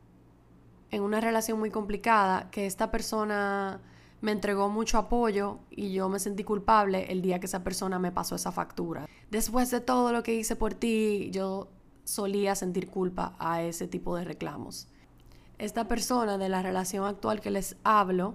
en 0.89 1.03
una 1.03 1.21
relación 1.21 1.59
muy 1.59 1.71
complicada 1.71 2.49
que 2.51 2.65
esta 2.65 2.91
persona 2.91 3.79
me 4.21 4.31
entregó 4.31 4.69
mucho 4.69 4.97
apoyo 4.97 5.59
y 5.69 5.93
yo 5.93 6.09
me 6.09 6.19
sentí 6.19 6.43
culpable 6.43 7.11
el 7.11 7.21
día 7.21 7.39
que 7.39 7.45
esa 7.47 7.63
persona 7.63 7.99
me 7.99 8.11
pasó 8.11 8.35
esa 8.35 8.51
factura. 8.51 9.07
Después 9.29 9.71
de 9.71 9.81
todo 9.81 10.11
lo 10.11 10.23
que 10.23 10.35
hice 10.35 10.55
por 10.55 10.73
ti, 10.73 11.29
yo 11.31 11.69
solía 12.03 12.55
sentir 12.55 12.89
culpa 12.89 13.35
a 13.39 13.61
ese 13.61 13.87
tipo 13.87 14.15
de 14.15 14.25
reclamos. 14.25 14.87
Esta 15.57 15.87
persona 15.87 16.37
de 16.37 16.49
la 16.49 16.61
relación 16.61 17.05
actual 17.05 17.39
que 17.39 17.51
les 17.51 17.77
hablo, 17.83 18.33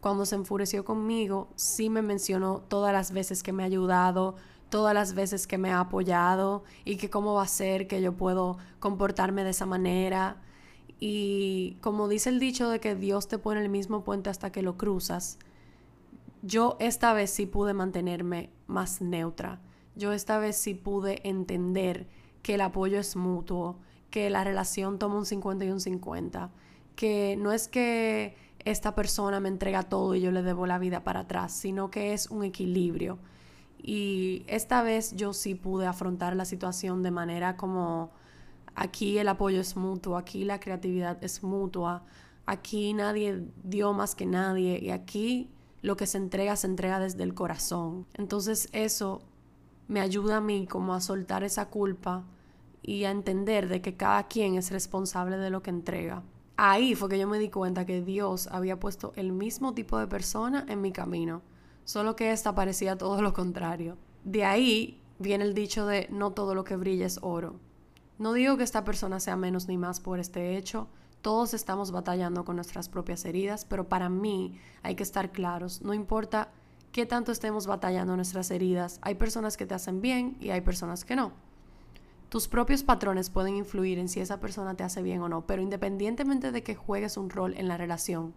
cuando 0.00 0.26
se 0.26 0.34
enfureció 0.34 0.84
conmigo, 0.84 1.48
sí 1.56 1.90
me 1.90 2.02
mencionó 2.02 2.62
todas 2.68 2.92
las 2.92 3.12
veces 3.12 3.42
que 3.42 3.52
me 3.52 3.62
ha 3.62 3.66
ayudado, 3.66 4.36
todas 4.68 4.94
las 4.94 5.14
veces 5.14 5.46
que 5.46 5.58
me 5.58 5.70
ha 5.70 5.80
apoyado 5.80 6.64
y 6.84 6.96
que 6.96 7.10
cómo 7.10 7.34
va 7.34 7.42
a 7.42 7.48
ser 7.48 7.86
que 7.86 8.02
yo 8.02 8.14
puedo 8.14 8.58
comportarme 8.80 9.44
de 9.44 9.50
esa 9.50 9.66
manera 9.66 10.36
y 10.98 11.76
como 11.80 12.08
dice 12.08 12.30
el 12.30 12.40
dicho 12.40 12.70
de 12.70 12.80
que 12.80 12.94
Dios 12.94 13.28
te 13.28 13.38
pone 13.38 13.60
el 13.60 13.68
mismo 13.68 14.02
puente 14.02 14.30
hasta 14.30 14.50
que 14.50 14.62
lo 14.62 14.76
cruzas, 14.76 15.38
yo 16.42 16.76
esta 16.80 17.12
vez 17.12 17.30
sí 17.30 17.46
pude 17.46 17.74
mantenerme 17.74 18.50
más 18.66 19.00
neutra. 19.00 19.60
Yo 19.94 20.12
esta 20.12 20.38
vez 20.38 20.56
sí 20.56 20.74
pude 20.74 21.26
entender 21.28 22.06
que 22.42 22.54
el 22.54 22.60
apoyo 22.60 22.98
es 22.98 23.16
mutuo, 23.16 23.78
que 24.10 24.30
la 24.30 24.44
relación 24.44 24.98
toma 24.98 25.16
un 25.16 25.26
50 25.26 25.64
y 25.64 25.70
un 25.70 25.80
50, 25.80 26.50
que 26.94 27.36
no 27.38 27.52
es 27.52 27.68
que 27.68 28.36
esta 28.64 28.94
persona 28.94 29.40
me 29.40 29.48
entrega 29.48 29.82
todo 29.82 30.14
y 30.14 30.20
yo 30.20 30.30
le 30.30 30.42
debo 30.42 30.66
la 30.66 30.78
vida 30.78 31.04
para 31.04 31.20
atrás, 31.20 31.52
sino 31.52 31.90
que 31.90 32.12
es 32.12 32.30
un 32.30 32.44
equilibrio. 32.44 33.18
Y 33.82 34.44
esta 34.46 34.82
vez 34.82 35.14
yo 35.16 35.32
sí 35.32 35.54
pude 35.54 35.86
afrontar 35.86 36.34
la 36.36 36.44
situación 36.44 37.02
de 37.02 37.10
manera 37.10 37.56
como 37.56 38.10
aquí 38.74 39.18
el 39.18 39.28
apoyo 39.28 39.60
es 39.60 39.76
mutuo, 39.76 40.16
aquí 40.16 40.44
la 40.44 40.60
creatividad 40.60 41.22
es 41.22 41.42
mutua, 41.42 42.04
aquí 42.44 42.92
nadie 42.92 43.44
dio 43.64 43.92
más 43.92 44.14
que 44.14 44.26
nadie 44.26 44.78
y 44.82 44.90
aquí 44.90 45.50
lo 45.82 45.96
que 45.96 46.06
se 46.06 46.18
entrega 46.18 46.56
se 46.56 46.66
entrega 46.66 46.98
desde 46.98 47.22
el 47.22 47.34
corazón. 47.34 48.06
Entonces 48.14 48.68
eso 48.72 49.22
me 49.88 50.00
ayuda 50.00 50.38
a 50.38 50.40
mí 50.40 50.66
como 50.66 50.94
a 50.94 51.00
soltar 51.00 51.44
esa 51.44 51.68
culpa 51.68 52.24
y 52.82 53.04
a 53.04 53.10
entender 53.10 53.68
de 53.68 53.80
que 53.80 53.96
cada 53.96 54.26
quien 54.28 54.54
es 54.54 54.70
responsable 54.70 55.36
de 55.38 55.50
lo 55.50 55.62
que 55.62 55.70
entrega. 55.70 56.22
Ahí 56.56 56.94
fue 56.94 57.08
que 57.08 57.18
yo 57.18 57.28
me 57.28 57.38
di 57.38 57.50
cuenta 57.50 57.84
que 57.84 58.02
Dios 58.02 58.46
había 58.48 58.80
puesto 58.80 59.12
el 59.16 59.32
mismo 59.32 59.74
tipo 59.74 59.98
de 59.98 60.06
persona 60.06 60.64
en 60.68 60.80
mi 60.80 60.92
camino, 60.92 61.42
solo 61.86 62.16
que 62.16 62.32
esta 62.32 62.54
parecía 62.54 62.98
todo 62.98 63.22
lo 63.22 63.32
contrario. 63.32 63.96
De 64.24 64.44
ahí 64.44 65.00
viene 65.18 65.44
el 65.44 65.54
dicho 65.54 65.86
de 65.86 66.08
no 66.10 66.32
todo 66.32 66.54
lo 66.54 66.64
que 66.64 66.76
brilla 66.76 67.06
es 67.06 67.20
oro. 67.22 67.54
No 68.18 68.32
digo 68.32 68.56
que 68.56 68.64
esta 68.64 68.84
persona 68.84 69.20
sea 69.20 69.36
menos 69.36 69.68
ni 69.68 69.78
más 69.78 70.00
por 70.00 70.18
este 70.18 70.56
hecho, 70.56 70.88
todos 71.22 71.54
estamos 71.54 71.92
batallando 71.92 72.44
con 72.44 72.56
nuestras 72.56 72.88
propias 72.88 73.24
heridas, 73.24 73.64
pero 73.64 73.88
para 73.88 74.08
mí 74.08 74.58
hay 74.82 74.96
que 74.96 75.02
estar 75.02 75.32
claros, 75.32 75.80
no 75.82 75.94
importa 75.94 76.50
qué 76.92 77.06
tanto 77.06 77.30
estemos 77.30 77.66
batallando 77.66 78.16
nuestras 78.16 78.50
heridas, 78.50 78.98
hay 79.02 79.14
personas 79.14 79.56
que 79.56 79.66
te 79.66 79.74
hacen 79.74 80.00
bien 80.00 80.36
y 80.40 80.50
hay 80.50 80.62
personas 80.62 81.04
que 81.04 81.16
no. 81.16 81.32
Tus 82.30 82.48
propios 82.48 82.82
patrones 82.82 83.30
pueden 83.30 83.54
influir 83.54 83.98
en 83.98 84.08
si 84.08 84.20
esa 84.20 84.40
persona 84.40 84.74
te 84.74 84.82
hace 84.82 85.02
bien 85.02 85.20
o 85.22 85.28
no, 85.28 85.46
pero 85.46 85.62
independientemente 85.62 86.50
de 86.50 86.62
que 86.62 86.74
juegues 86.74 87.16
un 87.16 87.30
rol 87.30 87.54
en 87.56 87.68
la 87.68 87.76
relación, 87.76 88.34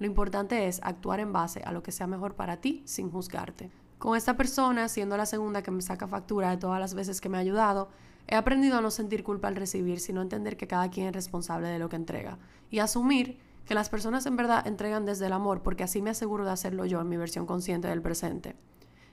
lo 0.00 0.06
importante 0.06 0.66
es 0.66 0.80
actuar 0.82 1.20
en 1.20 1.32
base 1.32 1.62
a 1.64 1.70
lo 1.70 1.84
que 1.84 1.92
sea 1.92 2.08
mejor 2.08 2.34
para 2.34 2.56
ti 2.56 2.82
sin 2.86 3.08
juzgarte. 3.08 3.70
Con 3.98 4.16
esta 4.16 4.36
persona, 4.36 4.88
siendo 4.88 5.16
la 5.16 5.26
segunda 5.26 5.62
que 5.62 5.70
me 5.70 5.82
saca 5.82 6.08
factura 6.08 6.50
de 6.50 6.56
todas 6.56 6.80
las 6.80 6.94
veces 6.94 7.20
que 7.20 7.28
me 7.28 7.36
ha 7.36 7.40
ayudado, 7.40 7.90
He 8.30 8.36
aprendido 8.36 8.78
a 8.78 8.80
no 8.80 8.92
sentir 8.92 9.24
culpa 9.24 9.48
al 9.48 9.56
recibir, 9.56 9.98
sino 9.98 10.22
entender 10.22 10.56
que 10.56 10.68
cada 10.68 10.88
quien 10.88 11.08
es 11.08 11.12
responsable 11.12 11.68
de 11.68 11.80
lo 11.80 11.88
que 11.88 11.96
entrega 11.96 12.38
y 12.70 12.78
asumir 12.78 13.40
que 13.66 13.74
las 13.74 13.88
personas 13.88 14.24
en 14.26 14.36
verdad 14.36 14.66
entregan 14.68 15.04
desde 15.04 15.26
el 15.26 15.32
amor 15.32 15.62
porque 15.62 15.82
así 15.82 16.00
me 16.00 16.10
aseguro 16.10 16.44
de 16.44 16.52
hacerlo 16.52 16.86
yo 16.86 17.00
en 17.00 17.08
mi 17.08 17.16
versión 17.16 17.44
consciente 17.44 17.88
del 17.88 18.02
presente. 18.02 18.54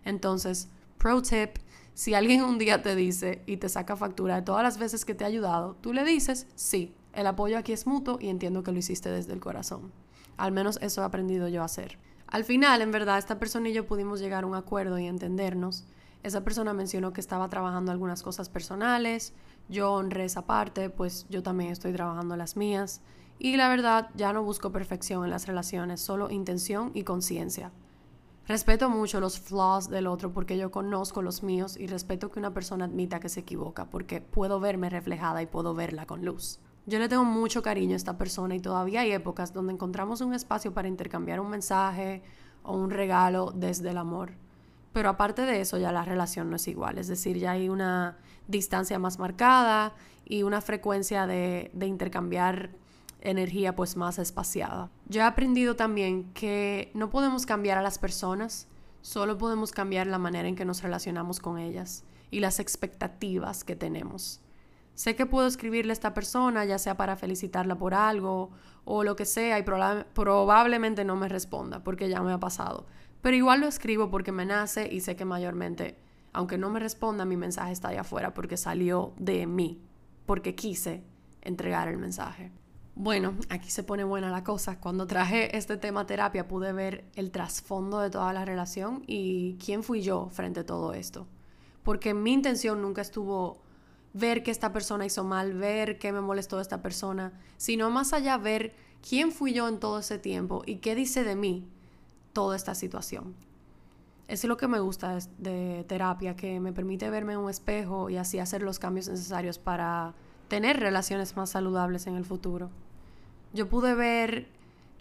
Entonces, 0.05 0.69
pro 0.99 1.23
tip, 1.23 1.57
si 1.95 2.13
alguien 2.13 2.43
un 2.43 2.59
día 2.59 2.83
te 2.83 2.95
dice 2.95 3.41
y 3.47 3.57
te 3.57 3.69
saca 3.69 3.95
factura 3.95 4.35
de 4.35 4.41
todas 4.43 4.61
las 4.61 4.77
veces 4.77 5.03
que 5.03 5.15
te 5.15 5.23
ha 5.23 5.27
ayudado, 5.27 5.75
tú 5.81 5.93
le 5.93 6.03
dices, 6.03 6.45
sí, 6.55 6.93
el 7.17 7.27
apoyo 7.27 7.57
aquí 7.57 7.73
es 7.73 7.85
mutuo 7.85 8.17
y 8.21 8.29
entiendo 8.29 8.63
que 8.63 8.71
lo 8.71 8.79
hiciste 8.79 9.11
desde 9.11 9.33
el 9.33 9.41
corazón. 9.41 9.91
Al 10.37 10.53
menos 10.53 10.79
eso 10.81 11.01
he 11.01 11.05
aprendido 11.05 11.49
yo 11.49 11.63
a 11.63 11.65
hacer. 11.65 11.99
Al 12.27 12.45
final, 12.45 12.81
en 12.81 12.91
verdad, 12.91 13.17
esta 13.17 13.39
persona 13.39 13.67
y 13.67 13.73
yo 13.73 13.85
pudimos 13.85 14.21
llegar 14.21 14.45
a 14.45 14.47
un 14.47 14.55
acuerdo 14.55 14.97
y 14.97 15.07
entendernos 15.07 15.85
esa 16.23 16.43
persona 16.43 16.73
mencionó 16.73 17.13
que 17.13 17.21
estaba 17.21 17.47
trabajando 17.49 17.91
algunas 17.91 18.23
cosas 18.23 18.49
personales, 18.49 19.33
yo 19.69 19.93
honré 19.93 20.25
esa 20.25 20.45
parte, 20.45 20.89
pues 20.89 21.25
yo 21.29 21.43
también 21.43 21.71
estoy 21.71 21.93
trabajando 21.93 22.35
las 22.35 22.57
mías. 22.57 23.01
Y 23.39 23.55
la 23.55 23.69
verdad, 23.69 24.09
ya 24.15 24.33
no 24.33 24.43
busco 24.43 24.71
perfección 24.71 25.23
en 25.23 25.29
las 25.29 25.47
relaciones, 25.47 26.01
solo 26.01 26.29
intención 26.31 26.91
y 26.93 27.03
conciencia. 27.03 27.71
Respeto 28.47 28.89
mucho 28.89 29.19
los 29.19 29.39
flaws 29.39 29.89
del 29.89 30.07
otro 30.07 30.31
porque 30.33 30.57
yo 30.57 30.71
conozco 30.71 31.21
los 31.21 31.43
míos 31.43 31.77
y 31.77 31.87
respeto 31.87 32.31
que 32.31 32.39
una 32.39 32.53
persona 32.53 32.85
admita 32.85 33.19
que 33.19 33.29
se 33.29 33.41
equivoca 33.41 33.85
porque 33.89 34.21
puedo 34.21 34.59
verme 34.59 34.89
reflejada 34.89 35.41
y 35.41 35.47
puedo 35.47 35.75
verla 35.75 36.05
con 36.07 36.25
luz. 36.25 36.59
Yo 36.87 36.99
le 36.99 37.09
tengo 37.09 37.25
mucho 37.25 37.61
cariño 37.61 37.93
a 37.93 37.97
esta 37.97 38.17
persona 38.17 38.55
y 38.55 38.61
todavía 38.61 39.01
hay 39.01 39.11
épocas 39.11 39.51
donde 39.51 39.73
encontramos 39.73 40.21
un 40.21 40.33
espacio 40.33 40.73
para 40.73 40.87
intercambiar 40.87 41.41
un 41.41 41.49
mensaje 41.49 42.23
o 42.63 42.77
un 42.77 42.91
regalo 42.91 43.51
desde 43.53 43.89
el 43.89 43.97
amor. 43.97 44.31
Pero 44.93 45.09
aparte 45.09 45.41
de 45.41 45.59
eso, 45.59 45.77
ya 45.77 45.91
la 45.91 46.05
relación 46.05 46.49
no 46.49 46.55
es 46.55 46.65
igual. 46.69 46.97
Es 46.97 47.09
decir, 47.09 47.37
ya 47.37 47.51
hay 47.51 47.67
una 47.67 48.17
distancia 48.47 48.99
más 48.99 49.19
marcada 49.19 49.95
y 50.23 50.43
una 50.43 50.61
frecuencia 50.61 51.27
de, 51.27 51.71
de 51.73 51.87
intercambiar 51.87 52.69
energía 53.19 53.75
pues 53.75 53.97
más 53.97 54.17
espaciada. 54.17 54.89
Yo 55.09 55.19
he 55.19 55.25
aprendido 55.25 55.75
también 55.75 56.31
que 56.33 56.89
no 56.93 57.09
podemos 57.09 57.45
cambiar 57.45 57.77
a 57.77 57.81
las 57.81 57.99
personas, 57.99 58.69
solo 59.01 59.37
podemos 59.37 59.73
cambiar 59.73 60.07
la 60.07 60.19
manera 60.19 60.47
en 60.47 60.55
que 60.55 60.63
nos 60.63 60.81
relacionamos 60.81 61.41
con 61.41 61.57
ellas 61.57 62.05
y 62.31 62.39
las 62.39 62.61
expectativas 62.61 63.65
que 63.65 63.75
tenemos. 63.75 64.39
Sé 64.97 65.15
que 65.15 65.27
puedo 65.27 65.45
escribirle 65.45 65.91
a 65.91 65.93
esta 65.93 66.15
persona, 66.15 66.65
ya 66.65 66.79
sea 66.79 66.97
para 66.97 67.15
felicitarla 67.15 67.77
por 67.77 67.93
algo 67.93 68.49
o 68.83 69.03
lo 69.03 69.15
que 69.15 69.25
sea, 69.25 69.59
y 69.59 69.63
probablemente 69.63 71.05
no 71.05 71.15
me 71.15 71.29
responda 71.29 71.83
porque 71.83 72.09
ya 72.09 72.23
me 72.23 72.33
ha 72.33 72.39
pasado. 72.39 72.87
Pero 73.21 73.37
igual 73.37 73.61
lo 73.61 73.67
escribo 73.67 74.09
porque 74.09 74.31
me 74.31 74.43
nace 74.43 74.91
y 74.91 75.01
sé 75.01 75.15
que 75.15 75.23
mayormente, 75.23 75.99
aunque 76.33 76.57
no 76.57 76.71
me 76.71 76.79
responda, 76.79 77.25
mi 77.25 77.37
mensaje 77.37 77.73
está 77.73 77.89
allá 77.89 78.01
afuera 78.01 78.33
porque 78.33 78.57
salió 78.57 79.13
de 79.19 79.45
mí, 79.45 79.79
porque 80.25 80.55
quise 80.55 81.03
entregar 81.43 81.89
el 81.89 81.99
mensaje. 81.99 82.51
Bueno, 82.95 83.35
aquí 83.49 83.69
se 83.69 83.83
pone 83.83 84.03
buena 84.03 84.31
la 84.31 84.43
cosa. 84.43 84.79
Cuando 84.79 85.05
traje 85.05 85.55
este 85.55 85.77
tema 85.77 86.07
terapia 86.07 86.47
pude 86.47 86.73
ver 86.73 87.05
el 87.13 87.29
trasfondo 87.29 87.99
de 87.99 88.09
toda 88.09 88.33
la 88.33 88.45
relación 88.45 89.03
y 89.05 89.59
quién 89.63 89.83
fui 89.83 90.01
yo 90.01 90.29
frente 90.31 90.61
a 90.61 90.65
todo 90.65 90.95
esto. 90.95 91.27
Porque 91.83 92.15
mi 92.15 92.33
intención 92.33 92.81
nunca 92.81 93.03
estuvo 93.03 93.61
ver 94.17 94.43
que 94.43 94.51
esta 94.51 94.73
persona 94.73 95.05
hizo 95.05 95.23
mal, 95.23 95.53
ver 95.53 95.99
qué 95.99 96.11
me 96.11 96.21
molestó 96.21 96.59
esta 96.59 96.81
persona, 96.81 97.33
sino 97.57 97.89
más 97.89 98.13
allá 98.13 98.37
ver 98.37 98.73
quién 99.07 99.31
fui 99.31 99.53
yo 99.53 99.67
en 99.67 99.79
todo 99.79 99.99
ese 99.99 100.17
tiempo 100.17 100.63
y 100.65 100.77
qué 100.77 100.95
dice 100.95 101.23
de 101.23 101.35
mí 101.35 101.67
toda 102.33 102.55
esta 102.55 102.75
situación. 102.75 103.35
Eso 104.27 104.45
es 104.45 104.49
lo 104.49 104.57
que 104.57 104.67
me 104.67 104.79
gusta 104.79 105.19
de, 105.37 105.85
terapia, 105.87 106.35
que 106.35 106.59
me 106.59 106.73
permite 106.73 107.09
verme 107.09 107.33
en 107.33 107.39
un 107.39 107.49
espejo 107.49 108.09
y 108.09 108.17
así 108.17 108.39
hacer 108.39 108.61
los 108.61 108.77
cambios 108.77 109.07
necesarios 109.07 109.57
para 109.57 110.13
tener 110.49 110.79
relaciones 110.79 111.37
más 111.37 111.51
saludables 111.51 112.07
en 112.07 112.15
el 112.15 112.25
futuro. 112.25 112.69
Yo 113.53 113.69
pude 113.69 113.95
ver 113.95 114.49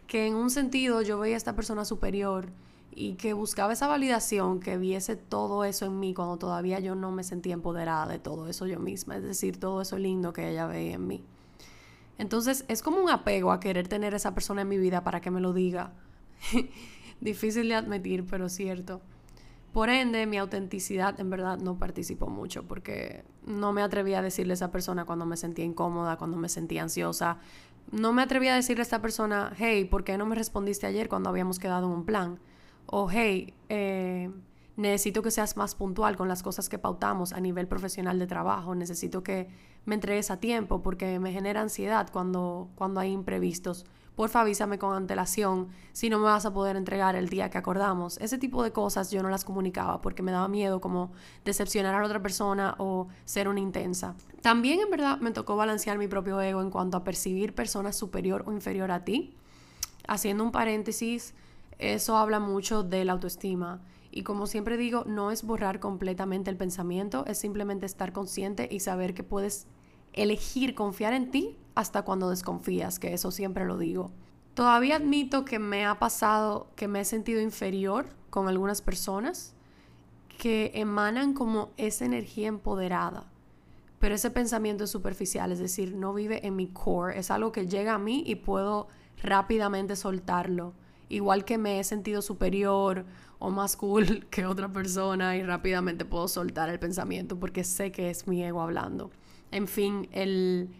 que 0.07 0.27
en 0.27 0.37
un 0.37 0.51
sentido 0.51 1.03
yo 1.03 1.19
veía 1.19 1.35
a 1.35 1.39
esta 1.39 1.57
persona 1.57 1.85
superior 1.85 2.49
y 2.91 3.15
que 3.15 3.33
buscaba 3.33 3.73
esa 3.73 3.87
validación, 3.87 4.61
que 4.61 4.79
viese 4.79 5.17
todo 5.17 5.65
eso 5.65 5.87
en 5.87 6.01
mí 6.01 6.15
cuando 6.15 6.39
todavía 6.39 6.81
yo 6.81 6.95
no 6.95 7.13
me 7.13 7.25
sentía 7.25 7.55
empoderada 7.55 8.07
de 8.07 8.19
todo 8.19 8.49
eso 8.49 8.67
yo 8.67 8.81
misma, 8.81 9.17
es 9.17 9.23
decir, 9.23 9.61
todo 9.61 9.83
eso 9.83 9.99
lindo 9.99 10.33
que 10.33 10.49
ella 10.49 10.67
veía 10.67 10.95
en 10.95 11.07
mí. 11.07 11.25
Entonces 12.19 12.65
es 12.69 12.83
como 12.83 12.99
un 12.99 13.11
apego 13.11 13.53
a 13.53 13.61
querer 13.61 13.89
tener 13.89 14.15
esa 14.15 14.35
persona 14.35 14.63
en 14.63 14.69
mi 14.69 14.79
vida 14.79 15.05
para 15.05 15.21
que 15.21 15.31
me 15.31 15.41
lo 15.41 15.53
diga. 15.53 15.93
Difícil 17.21 17.69
de 17.69 17.75
admitir, 17.75 18.25
pero 18.25 18.49
cierto. 18.49 19.01
Por 19.73 19.91
ende, 19.91 20.25
mi 20.27 20.39
autenticidad 20.39 21.21
en 21.21 21.29
verdad 21.29 21.59
no 21.59 21.79
participó 21.79 22.29
mucho 22.29 22.63
porque 22.63 23.25
no 23.45 23.75
me 23.75 23.83
atreví 23.83 24.15
a 24.15 24.23
decirle 24.23 24.53
a 24.53 24.55
esa 24.55 24.71
persona 24.71 25.05
cuando 25.05 25.27
me 25.27 25.37
sentía 25.37 25.67
incómoda, 25.67 26.17
cuando 26.17 26.39
me 26.39 26.49
sentía 26.49 26.83
ansiosa. 26.83 27.39
No 27.93 28.15
me 28.15 28.23
atreví 28.23 28.49
a 28.49 28.55
decirle 28.55 28.81
a 28.81 28.85
esta 28.85 29.03
persona, 29.03 29.53
hey, 29.57 29.85
¿por 29.85 30.03
qué 30.03 30.17
no 30.17 30.25
me 30.25 30.35
respondiste 30.35 30.87
ayer 30.87 31.11
cuando 31.11 31.29
habíamos 31.29 31.59
quedado 31.59 31.87
en 31.87 31.93
un 31.93 32.05
plan? 32.07 32.39
O 32.87 33.09
hey, 33.11 33.55
eh, 33.69 34.31
necesito 34.77 35.23
que 35.23 35.31
seas 35.31 35.57
más 35.57 35.75
puntual 35.75 36.17
con 36.17 36.29
las 36.29 36.43
cosas 36.43 36.69
que 36.69 36.79
pautamos 36.79 37.33
a 37.33 37.41
nivel 37.41 37.67
profesional 37.67 38.19
de 38.19 38.27
trabajo. 38.27 38.75
Necesito 38.75 39.23
que 39.23 39.49
me 39.85 39.95
entregues 39.95 40.31
a 40.31 40.39
tiempo 40.39 40.83
porque 40.83 41.19
me 41.19 41.33
genera 41.33 41.61
ansiedad 41.61 42.09
cuando, 42.13 42.69
cuando 42.77 43.01
hay 43.01 43.13
imprevistos 43.13 43.87
porfa 44.17 44.41
avísame 44.41 44.79
con 44.79 44.97
antelación 44.97 45.69
si 45.93 46.09
no 46.09 46.19
me 46.19 46.25
vas 46.25 46.47
a 46.47 46.53
poder 46.53 46.75
entregar 46.77 47.15
el 47.15 47.29
día 47.29 47.51
que 47.51 47.59
acordamos. 47.59 48.19
Ese 48.19 48.39
tipo 48.39 48.63
de 48.63 48.73
cosas 48.73 49.11
yo 49.11 49.23
no 49.23 49.29
las 49.29 49.45
comunicaba 49.45 50.01
porque 50.01 50.23
me 50.23 50.33
daba 50.33 50.49
miedo 50.49 50.81
como 50.81 51.13
decepcionar 51.45 51.95
a 51.95 52.01
la 52.01 52.07
otra 52.07 52.21
persona 52.21 52.75
o 52.79 53.09
ser 53.27 53.47
una 53.47 53.61
intensa. 53.61 54.17
También 54.41 54.81
en 54.81 54.91
verdad 54.91 55.21
me 55.21 55.31
tocó 55.31 55.55
balancear 55.55 55.99
mi 55.99 56.09
propio 56.09 56.41
ego 56.41 56.63
en 56.63 56.71
cuanto 56.71 56.97
a 56.97 57.05
percibir 57.05 57.55
personas 57.55 57.95
superior 57.95 58.43
o 58.47 58.53
inferior 58.53 58.91
a 58.91 59.05
ti. 59.05 59.35
Haciendo 60.09 60.45
un 60.45 60.53
paréntesis, 60.53 61.35
eso 61.79 62.17
habla 62.17 62.41
mucho 62.41 62.83
de 62.83 63.05
la 63.05 63.13
autoestima. 63.13 63.83
Y 64.11 64.23
como 64.23 64.47
siempre 64.47 64.77
digo, 64.77 65.05
no 65.07 65.31
es 65.31 65.43
borrar 65.43 65.79
completamente 65.79 66.51
el 66.51 66.57
pensamiento, 66.57 67.25
es 67.27 67.39
simplemente 67.39 67.87
estar 67.87 68.13
consciente 68.13 68.69
y 68.71 68.81
saber 68.81 69.13
que 69.13 69.23
puedes 69.23 69.67
elegir 70.13 70.75
confiar 70.75 71.13
en 71.13 71.31
ti 71.31 71.59
hasta 71.75 72.03
cuando 72.03 72.31
desconfías, 72.31 72.99
que 72.99 73.13
eso 73.13 73.31
siempre 73.31 73.67
lo 73.67 73.77
digo. 73.77 74.11
Todavía 74.55 74.97
admito 74.97 75.45
que 75.45 75.59
me 75.59 75.85
ha 75.85 75.99
pasado 75.99 76.69
que 76.77 76.89
me 76.89 77.01
he 77.01 77.05
sentido 77.05 77.43
inferior 77.43 78.07
con 78.31 78.49
algunas 78.49 78.81
personas 78.81 79.55
que 80.39 80.71
emanan 80.75 81.35
como 81.35 81.71
esa 81.77 82.07
energía 82.07 82.49
empoderada, 82.49 83.31
pero 83.99 84.15
ese 84.15 84.31
pensamiento 84.31 84.85
es 84.85 84.91
superficial, 84.91 85.53
es 85.53 85.59
decir, 85.59 85.95
no 85.95 86.15
vive 86.15 86.47
en 86.47 86.57
mi 86.57 86.69
core, 86.69 87.19
es 87.19 87.31
algo 87.31 87.53
que 87.53 87.67
llega 87.67 87.95
a 87.95 87.99
mí 87.99 88.23
y 88.27 88.37
puedo 88.37 88.89
rápidamente 89.23 89.97
soltarlo 89.97 90.73
Igual 91.09 91.45
que 91.45 91.59
me 91.59 91.79
he 91.79 91.85
sentido 91.85 92.23
superior 92.23 93.05
o 93.39 93.51
más 93.51 93.77
cool 93.77 94.27
que 94.31 94.47
otra 94.47 94.73
persona 94.73 95.37
y 95.37 95.43
rápidamente 95.43 96.05
puedo 96.05 96.29
soltar 96.29 96.69
el 96.69 96.79
pensamiento 96.79 97.39
porque 97.39 97.65
sé 97.65 97.93
que 97.93 98.11
es 98.11 98.27
mi 98.27 98.43
ego 98.43 98.61
hablando. 98.61 99.11
En 99.51 99.69
fin, 99.69 100.09
el 100.13 100.71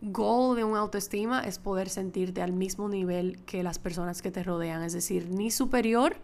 goal 0.00 0.56
de 0.56 0.64
una 0.64 0.80
autoestima 0.80 1.40
es 1.40 1.58
poder 1.58 1.88
sentirte 1.88 2.42
al 2.42 2.52
mismo 2.52 2.88
nivel 2.88 3.42
que 3.44 3.62
las 3.62 3.78
personas 3.78 4.22
que 4.22 4.30
te 4.30 4.42
rodean, 4.42 4.82
es 4.82 4.92
decir, 4.92 5.28
ni 5.30 5.50
superior 5.50 6.16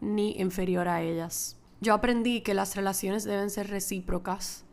ni 0.00 0.32
inferior 0.38 0.88
a 0.88 1.02
ellas. 1.02 1.56
Yo 1.80 1.94
aprendí 1.94 2.40
que 2.42 2.54
las 2.54 2.76
relaciones 2.76 3.24
deben 3.24 3.50
ser 3.50 3.68
recíprocas 3.68 4.64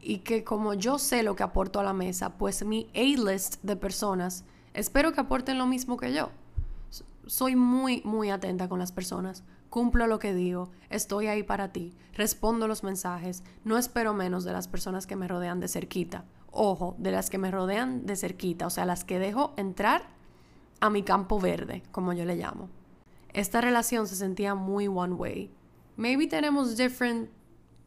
y 0.00 0.18
que 0.18 0.44
como 0.44 0.74
yo 0.74 0.98
sé 0.98 1.22
lo 1.22 1.36
que 1.36 1.42
aporto 1.42 1.80
a 1.80 1.84
la 1.84 1.92
mesa, 1.92 2.38
pues 2.38 2.64
mi 2.64 2.88
A-list 2.94 3.62
de 3.62 3.76
personas 3.76 4.44
espero 4.74 5.12
que 5.12 5.20
aporten 5.20 5.58
lo 5.58 5.66
mismo 5.66 5.96
que 5.96 6.12
yo. 6.12 6.30
Soy 7.26 7.56
muy, 7.56 8.02
muy 8.04 8.30
atenta 8.30 8.68
con 8.68 8.78
las 8.78 8.92
personas. 8.92 9.44
Cumplo 9.68 10.06
lo 10.06 10.18
que 10.18 10.34
digo, 10.34 10.70
estoy 10.88 11.28
ahí 11.28 11.44
para 11.44 11.72
ti, 11.72 11.94
respondo 12.12 12.66
los 12.66 12.82
mensajes, 12.82 13.44
no 13.62 13.78
espero 13.78 14.14
menos 14.14 14.42
de 14.42 14.52
las 14.52 14.66
personas 14.66 15.06
que 15.06 15.14
me 15.14 15.28
rodean 15.28 15.60
de 15.60 15.68
cerquita. 15.68 16.24
Ojo, 16.50 16.96
de 16.98 17.12
las 17.12 17.30
que 17.30 17.38
me 17.38 17.52
rodean 17.52 18.04
de 18.04 18.16
cerquita, 18.16 18.66
o 18.66 18.70
sea, 18.70 18.84
las 18.84 19.04
que 19.04 19.20
dejo 19.20 19.54
entrar 19.56 20.08
a 20.80 20.90
mi 20.90 21.04
campo 21.04 21.38
verde, 21.38 21.84
como 21.92 22.12
yo 22.12 22.24
le 22.24 22.34
llamo. 22.34 22.68
Esta 23.32 23.60
relación 23.60 24.08
se 24.08 24.16
sentía 24.16 24.56
muy 24.56 24.88
one 24.88 25.14
way. 25.14 25.52
Maybe 25.96 26.26
tenemos 26.26 26.76
different 26.76 27.30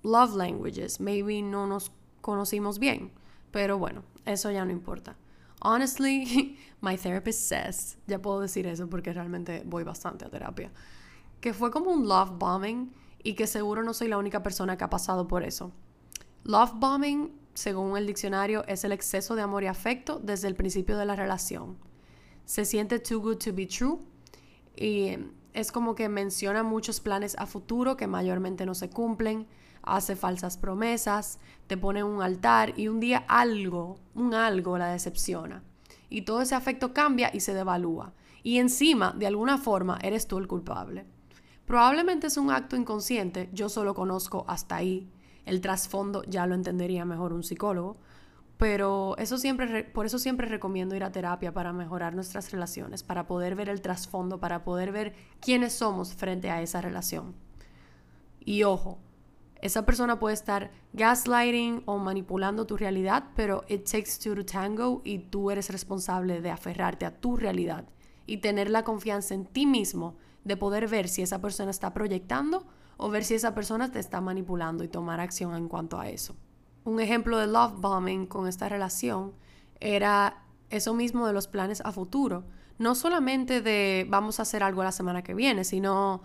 love 0.03 0.35
languages, 0.35 1.01
maybe 1.01 1.41
no 1.41 1.67
nos 1.67 1.91
conocimos 2.21 2.79
bien, 2.79 3.11
pero 3.51 3.77
bueno, 3.77 4.03
eso 4.25 4.51
ya 4.51 4.63
no 4.63 4.71
importa. 4.71 5.17
Honestly, 5.63 6.57
my 6.81 6.95
therapist 6.95 7.47
says, 7.47 7.97
ya 8.05 8.19
puedo 8.19 8.41
decir 8.41 8.67
eso 8.67 8.87
porque 8.87 9.13
realmente 9.13 9.63
voy 9.65 9.83
bastante 9.83 10.25
a 10.25 10.29
terapia 10.29 10.69
que 11.43 11.53
fue 11.53 11.71
como 11.71 11.91
un 11.91 12.07
love 12.07 12.39
bombing 12.39 12.93
y 13.21 13.33
que 13.33 13.47
seguro 13.47 13.83
no 13.83 13.93
soy 13.93 14.07
la 14.07 14.17
única 14.17 14.41
persona 14.41 14.77
que 14.77 14.85
ha 14.85 14.89
pasado 14.89 15.27
por 15.27 15.43
eso. 15.43 15.73
Love 16.45 16.71
bombing, 16.75 17.33
según 17.53 17.97
el 17.97 18.07
diccionario, 18.07 18.63
es 18.65 18.85
el 18.85 18.93
exceso 18.93 19.35
de 19.35 19.41
amor 19.41 19.61
y 19.63 19.67
afecto 19.67 20.21
desde 20.23 20.47
el 20.47 20.55
principio 20.55 20.97
de 20.97 21.05
la 21.05 21.17
relación. 21.17 21.77
Se 22.45 22.63
siente 22.63 22.97
too 22.99 23.19
good 23.19 23.39
to 23.39 23.51
be 23.53 23.65
true 23.65 23.99
y 24.77 25.17
es 25.51 25.73
como 25.73 25.95
que 25.95 26.07
menciona 26.07 26.63
muchos 26.63 27.01
planes 27.01 27.35
a 27.37 27.45
futuro 27.45 27.97
que 27.97 28.07
mayormente 28.07 28.65
no 28.65 28.73
se 28.73 28.89
cumplen, 28.89 29.45
hace 29.83 30.15
falsas 30.15 30.57
promesas, 30.57 31.39
te 31.67 31.77
pone 31.77 32.03
un 32.03 32.21
altar 32.21 32.73
y 32.77 32.87
un 32.87 32.99
día 32.99 33.25
algo, 33.27 33.99
un 34.15 34.33
algo 34.33 34.77
la 34.77 34.87
decepciona. 34.87 35.63
Y 36.09 36.23
todo 36.23 36.41
ese 36.41 36.55
afecto 36.55 36.93
cambia 36.93 37.31
y 37.33 37.39
se 37.39 37.53
devalúa. 37.53 38.13
Y 38.43 38.57
encima, 38.57 39.13
de 39.17 39.27
alguna 39.27 39.57
forma, 39.57 39.99
eres 40.01 40.27
tú 40.27 40.37
el 40.37 40.47
culpable. 40.47 41.05
Probablemente 41.65 42.27
es 42.27 42.37
un 42.37 42.51
acto 42.51 42.75
inconsciente, 42.75 43.49
yo 43.53 43.69
solo 43.69 43.93
conozco 43.93 44.45
hasta 44.47 44.75
ahí. 44.75 45.09
El 45.45 45.61
trasfondo 45.61 46.23
ya 46.23 46.45
lo 46.45 46.55
entendería 46.55 47.05
mejor 47.05 47.33
un 47.33 47.43
psicólogo, 47.43 47.97
pero 48.57 49.17
eso 49.17 49.37
siempre, 49.37 49.83
por 49.83 50.05
eso 50.05 50.19
siempre 50.19 50.47
recomiendo 50.47 50.95
ir 50.95 51.03
a 51.03 51.11
terapia 51.11 51.53
para 51.53 51.73
mejorar 51.73 52.15
nuestras 52.15 52.51
relaciones, 52.51 53.03
para 53.03 53.27
poder 53.27 53.55
ver 53.55 53.69
el 53.69 53.81
trasfondo, 53.81 54.39
para 54.39 54.63
poder 54.63 54.91
ver 54.91 55.13
quiénes 55.39 55.73
somos 55.73 56.13
frente 56.13 56.49
a 56.49 56.61
esa 56.61 56.81
relación. 56.81 57.33
Y 58.45 58.63
ojo, 58.63 58.99
esa 59.63 59.85
persona 59.85 60.19
puede 60.19 60.33
estar 60.33 60.71
gaslighting 60.91 61.83
o 61.85 61.97
manipulando 61.97 62.67
tu 62.67 62.75
realidad, 62.75 63.29
pero 63.33 63.63
it 63.69 63.89
takes 63.89 64.19
two 64.21 64.35
to 64.35 64.43
tango 64.43 65.01
y 65.05 65.19
tú 65.19 65.51
eres 65.51 65.69
responsable 65.69 66.41
de 66.41 66.51
aferrarte 66.51 67.05
a 67.05 67.15
tu 67.21 67.37
realidad 67.37 67.85
y 68.25 68.39
tener 68.39 68.69
la 68.69 68.83
confianza 68.83 69.33
en 69.33 69.45
ti 69.45 69.65
mismo 69.65 70.17
de 70.43 70.57
poder 70.57 70.89
ver 70.89 71.07
si 71.07 71.21
esa 71.21 71.39
persona 71.39 71.71
está 71.71 71.93
proyectando 71.93 72.67
o 72.97 73.09
ver 73.09 73.23
si 73.23 73.35
esa 73.35 73.55
persona 73.55 73.89
te 73.89 73.99
está 73.99 74.19
manipulando 74.19 74.83
y 74.83 74.89
tomar 74.89 75.21
acción 75.21 75.55
en 75.55 75.69
cuanto 75.69 75.97
a 75.97 76.09
eso. 76.09 76.35
Un 76.83 76.99
ejemplo 76.99 77.37
de 77.37 77.47
love 77.47 77.79
bombing 77.79 78.25
con 78.25 78.49
esta 78.49 78.67
relación 78.67 79.31
era 79.79 80.43
eso 80.71 80.93
mismo 80.93 81.25
de 81.25 81.31
los 81.31 81.47
planes 81.47 81.79
a 81.85 81.93
futuro. 81.93 82.43
No 82.79 82.95
solamente 82.95 83.61
de 83.61 84.05
vamos 84.09 84.39
a 84.39 84.41
hacer 84.41 84.61
algo 84.61 84.83
la 84.83 84.91
semana 84.91 85.23
que 85.23 85.33
viene, 85.33 85.63
sino 85.63 86.21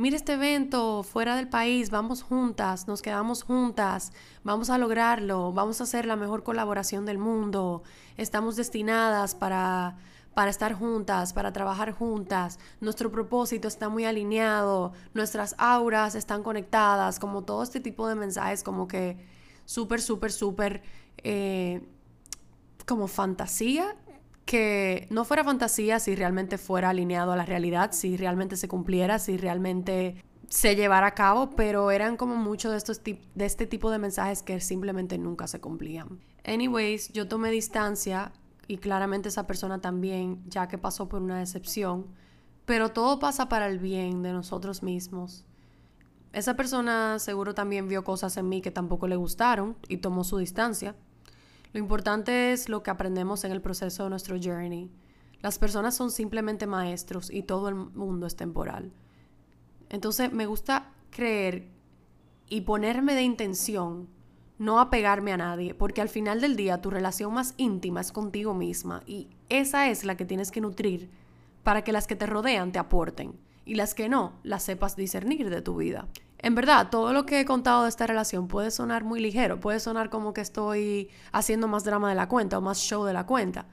mira 0.00 0.16
este 0.16 0.32
evento 0.32 1.02
fuera 1.02 1.36
del 1.36 1.46
país, 1.46 1.90
vamos 1.90 2.22
juntas, 2.22 2.88
nos 2.88 3.02
quedamos 3.02 3.42
juntas, 3.42 4.12
vamos 4.42 4.70
a 4.70 4.78
lograrlo, 4.78 5.52
vamos 5.52 5.78
a 5.82 5.84
hacer 5.84 6.06
la 6.06 6.16
mejor 6.16 6.42
colaboración 6.42 7.04
del 7.04 7.18
mundo, 7.18 7.82
estamos 8.16 8.56
destinadas 8.56 9.34
para 9.34 9.98
para 10.32 10.50
estar 10.50 10.72
juntas, 10.72 11.32
para 11.32 11.52
trabajar 11.52 11.90
juntas. 11.90 12.60
Nuestro 12.80 13.10
propósito 13.10 13.68
está 13.68 13.88
muy 13.88 14.06
alineado, 14.06 14.92
nuestras 15.12 15.54
auras 15.58 16.14
están 16.14 16.42
conectadas, 16.42 17.18
como 17.18 17.42
todo 17.42 17.62
este 17.62 17.80
tipo 17.80 18.08
de 18.08 18.14
mensajes 18.14 18.62
como 18.62 18.88
que 18.88 19.18
súper, 19.66 20.00
súper, 20.00 20.32
súper 20.32 20.82
eh, 21.18 21.82
como 22.86 23.06
fantasía, 23.06 23.96
que 24.44 25.06
no 25.10 25.24
fuera 25.24 25.44
fantasía 25.44 26.00
si 26.00 26.14
realmente 26.14 26.58
fuera 26.58 26.90
alineado 26.90 27.32
a 27.32 27.36
la 27.36 27.44
realidad, 27.44 27.92
si 27.92 28.16
realmente 28.16 28.56
se 28.56 28.68
cumpliera, 28.68 29.18
si 29.18 29.36
realmente 29.36 30.24
se 30.48 30.74
llevara 30.74 31.08
a 31.08 31.14
cabo, 31.14 31.50
pero 31.50 31.90
eran 31.92 32.16
como 32.16 32.34
muchos 32.34 32.72
de, 32.72 32.78
estos 32.78 33.02
de 33.04 33.44
este 33.44 33.66
tipo 33.66 33.90
de 33.90 33.98
mensajes 33.98 34.42
que 34.42 34.60
simplemente 34.60 35.16
nunca 35.16 35.46
se 35.46 35.60
cumplían. 35.60 36.20
Anyways, 36.44 37.12
yo 37.12 37.28
tomé 37.28 37.50
distancia 37.50 38.32
y 38.66 38.78
claramente 38.78 39.28
esa 39.28 39.46
persona 39.46 39.80
también, 39.80 40.42
ya 40.48 40.66
que 40.66 40.78
pasó 40.78 41.08
por 41.08 41.22
una 41.22 41.38
decepción, 41.38 42.06
pero 42.66 42.90
todo 42.90 43.18
pasa 43.18 43.48
para 43.48 43.66
el 43.66 43.78
bien 43.78 44.22
de 44.22 44.32
nosotros 44.32 44.82
mismos. 44.82 45.44
Esa 46.32 46.54
persona 46.54 47.18
seguro 47.18 47.54
también 47.54 47.88
vio 47.88 48.04
cosas 48.04 48.36
en 48.36 48.48
mí 48.48 48.60
que 48.60 48.70
tampoco 48.70 49.08
le 49.08 49.16
gustaron 49.16 49.76
y 49.88 49.98
tomó 49.98 50.24
su 50.24 50.38
distancia. 50.38 50.94
Lo 51.72 51.80
importante 51.80 52.52
es 52.52 52.68
lo 52.68 52.82
que 52.82 52.90
aprendemos 52.90 53.44
en 53.44 53.52
el 53.52 53.60
proceso 53.60 54.04
de 54.04 54.10
nuestro 54.10 54.36
journey. 54.42 54.90
Las 55.40 55.58
personas 55.58 55.94
son 55.94 56.10
simplemente 56.10 56.66
maestros 56.66 57.30
y 57.30 57.42
todo 57.42 57.68
el 57.68 57.74
mundo 57.74 58.26
es 58.26 58.36
temporal. 58.36 58.92
Entonces 59.88 60.32
me 60.32 60.46
gusta 60.46 60.92
creer 61.10 61.68
y 62.48 62.62
ponerme 62.62 63.14
de 63.14 63.22
intención 63.22 64.08
no 64.60 64.78
apegarme 64.78 65.32
a 65.32 65.38
nadie, 65.38 65.74
porque 65.74 66.02
al 66.02 66.10
final 66.10 66.42
del 66.42 66.54
día 66.54 66.82
tu 66.82 66.90
relación 66.90 67.32
más 67.32 67.54
íntima 67.56 68.02
es 68.02 68.12
contigo 68.12 68.52
misma 68.52 69.02
y 69.06 69.30
esa 69.48 69.88
es 69.88 70.04
la 70.04 70.18
que 70.18 70.26
tienes 70.26 70.50
que 70.50 70.60
nutrir 70.60 71.08
para 71.62 71.82
que 71.82 71.92
las 71.92 72.06
que 72.06 72.14
te 72.14 72.26
rodean 72.26 72.70
te 72.70 72.78
aporten 72.78 73.40
y 73.64 73.76
las 73.76 73.94
que 73.94 74.10
no 74.10 74.34
las 74.42 74.62
sepas 74.62 74.96
discernir 74.96 75.48
de 75.48 75.62
tu 75.62 75.76
vida. 75.76 76.08
En 76.42 76.54
verdad, 76.54 76.88
todo 76.90 77.12
lo 77.12 77.26
que 77.26 77.40
he 77.40 77.44
contado 77.44 77.82
de 77.82 77.90
esta 77.90 78.06
relación 78.06 78.48
puede 78.48 78.70
sonar 78.70 79.04
muy 79.04 79.20
ligero, 79.20 79.60
puede 79.60 79.78
sonar 79.78 80.08
como 80.08 80.32
que 80.32 80.40
estoy 80.40 81.10
haciendo 81.32 81.68
más 81.68 81.84
drama 81.84 82.08
de 82.08 82.14
la 82.14 82.28
cuenta 82.28 82.56
o 82.56 82.62
más 82.62 82.78
show 82.78 83.04
de 83.04 83.12
la 83.12 83.26
cuenta. 83.26 83.66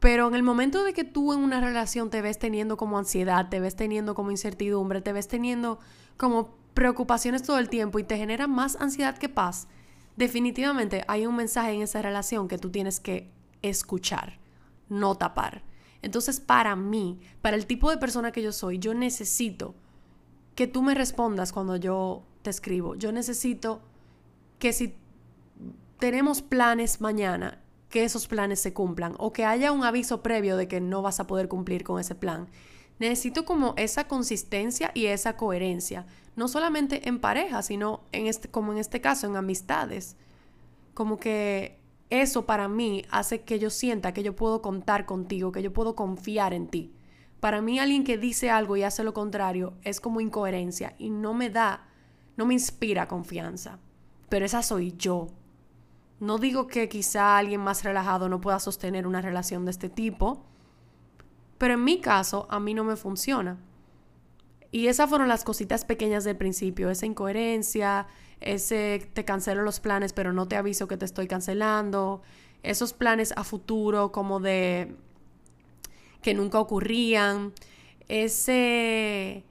Pero 0.00 0.26
en 0.26 0.34
el 0.34 0.42
momento 0.42 0.82
de 0.82 0.94
que 0.94 1.04
tú 1.04 1.32
en 1.32 1.38
una 1.38 1.60
relación 1.60 2.10
te 2.10 2.20
ves 2.20 2.40
teniendo 2.40 2.76
como 2.76 2.98
ansiedad, 2.98 3.48
te 3.48 3.60
ves 3.60 3.76
teniendo 3.76 4.16
como 4.16 4.32
incertidumbre, 4.32 5.00
te 5.00 5.12
ves 5.12 5.28
teniendo 5.28 5.78
como 6.16 6.56
preocupaciones 6.74 7.44
todo 7.44 7.58
el 7.58 7.68
tiempo 7.68 8.00
y 8.00 8.04
te 8.04 8.16
genera 8.16 8.48
más 8.48 8.74
ansiedad 8.80 9.16
que 9.16 9.28
paz, 9.28 9.68
definitivamente 10.16 11.04
hay 11.06 11.24
un 11.26 11.36
mensaje 11.36 11.70
en 11.70 11.82
esa 11.82 12.02
relación 12.02 12.48
que 12.48 12.58
tú 12.58 12.70
tienes 12.70 12.98
que 12.98 13.30
escuchar, 13.62 14.40
no 14.88 15.14
tapar. 15.14 15.62
Entonces, 16.02 16.40
para 16.40 16.74
mí, 16.74 17.20
para 17.40 17.56
el 17.56 17.66
tipo 17.66 17.88
de 17.88 17.98
persona 17.98 18.32
que 18.32 18.42
yo 18.42 18.50
soy, 18.50 18.80
yo 18.80 18.94
necesito 18.94 19.76
que 20.54 20.66
tú 20.66 20.82
me 20.82 20.94
respondas 20.94 21.52
cuando 21.52 21.76
yo 21.76 22.22
te 22.42 22.50
escribo. 22.50 22.94
Yo 22.94 23.12
necesito 23.12 23.80
que 24.58 24.72
si 24.72 24.94
tenemos 25.98 26.42
planes 26.42 27.00
mañana, 27.00 27.60
que 27.88 28.04
esos 28.04 28.26
planes 28.26 28.60
se 28.60 28.72
cumplan 28.72 29.14
o 29.18 29.32
que 29.32 29.44
haya 29.44 29.72
un 29.72 29.84
aviso 29.84 30.22
previo 30.22 30.56
de 30.56 30.68
que 30.68 30.80
no 30.80 31.02
vas 31.02 31.20
a 31.20 31.26
poder 31.26 31.48
cumplir 31.48 31.84
con 31.84 32.00
ese 32.00 32.14
plan. 32.14 32.48
Necesito 32.98 33.44
como 33.44 33.74
esa 33.76 34.08
consistencia 34.08 34.90
y 34.94 35.06
esa 35.06 35.36
coherencia 35.36 36.06
no 36.36 36.48
solamente 36.48 37.08
en 37.08 37.20
pareja, 37.20 37.62
sino 37.62 38.00
en 38.12 38.26
este, 38.26 38.48
como 38.48 38.72
en 38.72 38.78
este 38.78 39.00
caso, 39.00 39.26
en 39.26 39.36
amistades. 39.36 40.16
Como 40.94 41.18
que 41.18 41.78
eso 42.10 42.46
para 42.46 42.68
mí 42.68 43.04
hace 43.10 43.42
que 43.42 43.58
yo 43.58 43.70
sienta 43.70 44.12
que 44.12 44.22
yo 44.22 44.34
puedo 44.34 44.62
contar 44.62 45.06
contigo, 45.06 45.52
que 45.52 45.62
yo 45.62 45.72
puedo 45.72 45.94
confiar 45.94 46.54
en 46.54 46.68
ti. 46.68 46.92
Para 47.42 47.60
mí 47.60 47.80
alguien 47.80 48.04
que 48.04 48.18
dice 48.18 48.50
algo 48.50 48.76
y 48.76 48.84
hace 48.84 49.02
lo 49.02 49.12
contrario 49.12 49.72
es 49.82 50.00
como 50.00 50.20
incoherencia 50.20 50.94
y 50.96 51.10
no 51.10 51.34
me 51.34 51.50
da, 51.50 51.88
no 52.36 52.46
me 52.46 52.54
inspira 52.54 53.08
confianza. 53.08 53.80
Pero 54.28 54.46
esa 54.46 54.62
soy 54.62 54.94
yo. 54.96 55.26
No 56.20 56.38
digo 56.38 56.68
que 56.68 56.88
quizá 56.88 57.36
alguien 57.36 57.60
más 57.60 57.82
relajado 57.82 58.28
no 58.28 58.40
pueda 58.40 58.60
sostener 58.60 59.08
una 59.08 59.20
relación 59.20 59.64
de 59.64 59.72
este 59.72 59.88
tipo, 59.88 60.44
pero 61.58 61.74
en 61.74 61.82
mi 61.82 62.00
caso 62.00 62.46
a 62.48 62.60
mí 62.60 62.74
no 62.74 62.84
me 62.84 62.94
funciona. 62.94 63.58
Y 64.70 64.86
esas 64.86 65.10
fueron 65.10 65.26
las 65.26 65.42
cositas 65.42 65.84
pequeñas 65.84 66.22
del 66.22 66.36
principio, 66.36 66.90
esa 66.90 67.06
incoherencia, 67.06 68.06
ese 68.38 69.10
te 69.14 69.24
cancelo 69.24 69.62
los 69.62 69.80
planes 69.80 70.12
pero 70.12 70.32
no 70.32 70.46
te 70.46 70.54
aviso 70.54 70.86
que 70.86 70.96
te 70.96 71.06
estoy 71.06 71.26
cancelando, 71.26 72.22
esos 72.62 72.92
planes 72.92 73.34
a 73.36 73.42
futuro 73.42 74.12
como 74.12 74.38
de 74.38 74.94
que 76.22 76.34
nunca 76.34 76.60
ocurrían, 76.60 77.52
ese, 78.08 79.44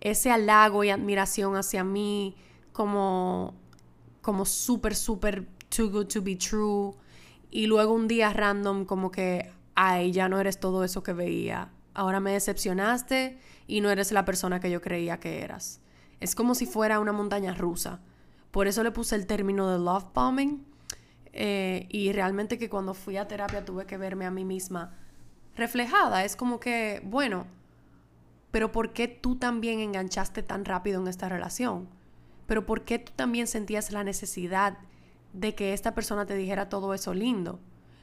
ese 0.00 0.30
halago 0.30 0.84
y 0.84 0.90
admiración 0.90 1.56
hacia 1.56 1.84
mí 1.84 2.36
como, 2.72 3.54
como 4.20 4.44
súper, 4.44 4.94
súper 4.94 5.46
too 5.68 5.90
good 5.90 6.06
to 6.06 6.22
be 6.22 6.36
true. 6.36 6.92
Y 7.50 7.66
luego 7.66 7.94
un 7.94 8.08
día 8.08 8.32
random 8.32 8.84
como 8.84 9.10
que, 9.10 9.50
ay, 9.74 10.12
ya 10.12 10.28
no 10.28 10.40
eres 10.40 10.60
todo 10.60 10.84
eso 10.84 11.02
que 11.02 11.12
veía. 11.12 11.70
Ahora 11.94 12.20
me 12.20 12.32
decepcionaste 12.32 13.38
y 13.66 13.80
no 13.80 13.90
eres 13.90 14.12
la 14.12 14.24
persona 14.24 14.60
que 14.60 14.70
yo 14.70 14.80
creía 14.80 15.20
que 15.20 15.42
eras. 15.42 15.80
Es 16.20 16.34
como 16.34 16.54
si 16.54 16.66
fuera 16.66 17.00
una 17.00 17.12
montaña 17.12 17.54
rusa. 17.54 18.00
Por 18.50 18.66
eso 18.66 18.82
le 18.82 18.90
puse 18.90 19.14
el 19.14 19.26
término 19.26 19.70
de 19.70 19.78
love 19.78 20.06
bombing. 20.14 20.64
Eh, 21.32 21.86
y 21.90 22.12
realmente 22.12 22.58
que 22.58 22.70
cuando 22.70 22.94
fui 22.94 23.16
a 23.16 23.28
terapia 23.28 23.64
tuve 23.64 23.84
que 23.86 23.98
verme 23.98 24.24
a 24.24 24.30
mí 24.30 24.44
misma 24.44 24.96
reflejada. 25.58 26.24
Es 26.24 26.36
como 26.36 26.60
que, 26.60 27.02
bueno, 27.04 27.46
pero 28.50 28.72
¿por 28.72 28.92
qué 28.92 29.08
tú 29.08 29.36
también 29.36 29.80
enganchaste 29.80 30.42
tan 30.42 30.64
rápido 30.64 31.00
en 31.00 31.08
esta 31.08 31.28
relación? 31.28 31.88
Pero 32.46 32.64
¿por 32.64 32.84
qué 32.84 32.98
tú 32.98 33.12
también 33.14 33.46
sentías 33.46 33.92
la 33.92 34.04
necesidad 34.04 34.78
de 35.34 35.54
que 35.54 35.74
esta 35.74 35.94
persona 35.94 36.24
te 36.24 36.34
dijera 36.34 36.68
todo 36.68 36.94
eso 36.94 37.12
lindo? 37.12 37.60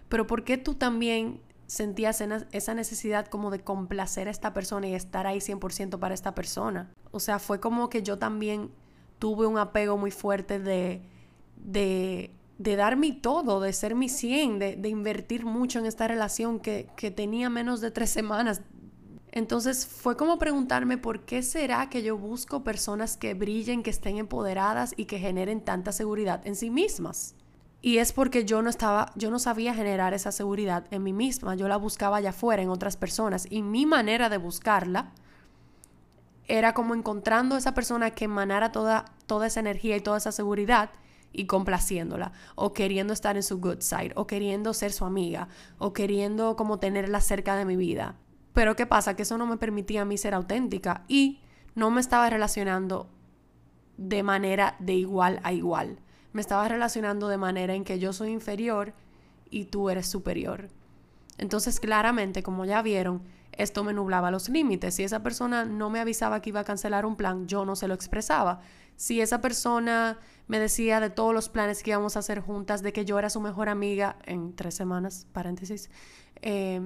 Pero 0.08 0.28
¿por 0.28 0.44
qué 0.44 0.58
tú 0.58 0.76
también 0.76 1.42
sentías 1.66 2.22
esa 2.52 2.74
necesidad 2.76 3.26
como 3.26 3.50
de 3.50 3.62
complacer 3.62 4.28
a 4.28 4.32
esta 4.32 4.54
persona 4.54 4.88
y 4.88 4.94
estar 4.94 5.26
ahí 5.26 5.40
100% 5.40 5.98
para 5.98 6.14
esta 6.14 6.36
persona? 6.36 6.94
O 7.12 7.20
sea, 7.20 7.40
fue 7.40 7.60
como 7.60 7.90
que 7.90 8.04
yo 8.04 8.20
también 8.20 8.70
tuve 9.18 9.48
un 9.48 9.58
apego 9.58 9.98
muy 9.98 10.12
fuerte 10.12 10.60
de, 10.60 11.02
de, 11.58 12.32
de 12.58 12.76
dar 12.76 12.96
mi 12.96 13.12
todo, 13.12 13.60
de 13.60 13.74
ser 13.74 13.96
mi 13.96 14.10
100, 14.10 14.60
de, 14.60 14.76
de 14.76 14.90
invertir 14.90 15.46
mucho 15.46 15.80
en 15.80 15.86
esta 15.86 16.08
relación 16.08 16.60
que, 16.60 16.88
que 16.96 17.12
tenía 17.12 17.50
menos 17.50 17.82
de 17.82 17.92
tres 17.92 18.10
semanas. 18.10 18.62
Entonces 19.32 19.86
fue 19.86 20.16
como 20.16 20.40
preguntarme 20.40 20.98
por 20.98 21.26
qué 21.26 21.44
será 21.44 21.90
que 21.90 22.02
yo 22.02 22.18
busco 22.18 22.64
personas 22.64 23.18
que 23.18 23.34
brillen, 23.34 23.84
que 23.84 23.90
estén 23.90 24.18
empoderadas 24.18 24.94
y 24.96 25.06
que 25.06 25.20
generen 25.20 25.60
tanta 25.60 25.92
seguridad 25.92 26.42
en 26.48 26.56
sí 26.56 26.70
mismas. 26.70 27.36
Y 27.82 27.98
es 27.98 28.14
porque 28.14 28.46
yo 28.46 28.62
no 28.62 28.70
estaba, 28.70 29.12
yo 29.16 29.30
no 29.30 29.38
sabía 29.38 29.74
generar 29.74 30.14
esa 30.14 30.32
seguridad 30.32 30.88
en 30.90 31.04
mí 31.04 31.12
misma, 31.12 31.56
yo 31.56 31.68
la 31.68 31.76
buscaba 31.78 32.18
allá 32.18 32.30
afuera 32.30 32.64
en 32.64 32.70
otras 32.70 32.96
personas. 32.96 33.46
Y 33.50 33.62
mi 33.62 33.86
manera 33.86 34.30
de 34.30 34.38
buscarla 34.38 35.12
era 36.48 36.74
como 36.74 36.96
encontrando 36.96 37.58
esa 37.58 37.74
persona 37.74 38.12
que 38.12 38.26
emanara 38.26 38.72
toda, 38.72 39.06
toda 39.26 39.48
esa 39.48 39.60
energía 39.60 39.98
y 39.98 40.02
toda 40.02 40.18
esa 40.18 40.32
seguridad 40.32 40.92
y 41.36 41.46
complaciéndola, 41.46 42.32
o 42.56 42.74
queriendo 42.74 43.14
estar 43.14 43.36
en 43.36 43.44
su 43.44 43.60
good 43.60 43.82
side, 43.82 44.12
o 44.16 44.28
queriendo 44.28 44.74
ser 44.74 44.92
su 44.92 45.06
amiga, 45.06 45.48
o 45.78 45.94
queriendo 45.94 46.56
como 46.56 46.80
tenerla 46.80 47.22
cerca 47.22 47.56
de 47.56 47.66
mi 47.66 47.76
vida. 47.76 48.16
Pero 48.54 48.76
¿qué 48.76 48.86
pasa? 48.86 49.16
Que 49.16 49.24
eso 49.24 49.38
no 49.38 49.46
me 49.46 49.58
permitía 49.58 50.04
a 50.04 50.06
mí 50.06 50.18
ser 50.18 50.34
auténtica 50.34 51.04
y 51.08 51.42
no 51.76 51.92
me 51.92 52.00
estaba 52.02 52.30
relacionando 52.30 53.10
de 53.98 54.24
manera 54.24 54.76
de 54.80 54.94
igual 54.94 55.40
a 55.44 55.52
igual. 55.52 56.00
Me 56.32 56.42
estaba 56.42 56.68
relacionando 56.68 57.28
de 57.28 57.38
manera 57.38 57.74
en 57.76 57.84
que 57.84 58.00
yo 58.00 58.14
soy 58.14 58.30
inferior 58.30 58.94
y 59.50 59.66
tú 59.66 59.90
eres 59.90 60.08
superior. 60.08 60.70
Entonces, 61.38 61.80
claramente, 61.80 62.44
como 62.44 62.66
ya 62.66 62.82
vieron, 62.82 63.24
esto 63.58 63.84
me 63.84 63.94
nublaba 63.94 64.32
los 64.32 64.50
límites. 64.50 64.96
Si 64.96 65.04
esa 65.04 65.24
persona 65.24 65.66
no 65.66 65.90
me 65.90 66.00
avisaba 66.00 66.42
que 66.42 66.50
iba 66.50 66.62
a 66.62 66.64
cancelar 66.64 67.06
un 67.06 67.16
plan, 67.16 67.48
yo 67.48 67.66
no 67.66 67.76
se 67.76 67.88
lo 67.88 67.94
expresaba. 67.94 68.62
Si 68.96 69.22
esa 69.22 69.42
persona 69.42 70.20
me 70.48 70.60
decía 70.60 71.00
de 71.00 71.10
todos 71.10 71.34
los 71.34 71.50
planes 71.50 71.84
que 71.84 71.92
íbamos 71.92 72.16
a 72.16 72.20
hacer 72.20 72.40
juntas, 72.40 72.82
de 72.82 72.94
que 72.94 73.06
yo 73.06 73.20
era 73.20 73.30
su 73.30 73.42
mejor 73.42 73.70
amiga 73.70 74.18
en 74.26 74.56
tres 74.56 74.76
semanas, 74.76 75.28
paréntesis, 75.32 75.90
eh, 76.42 76.82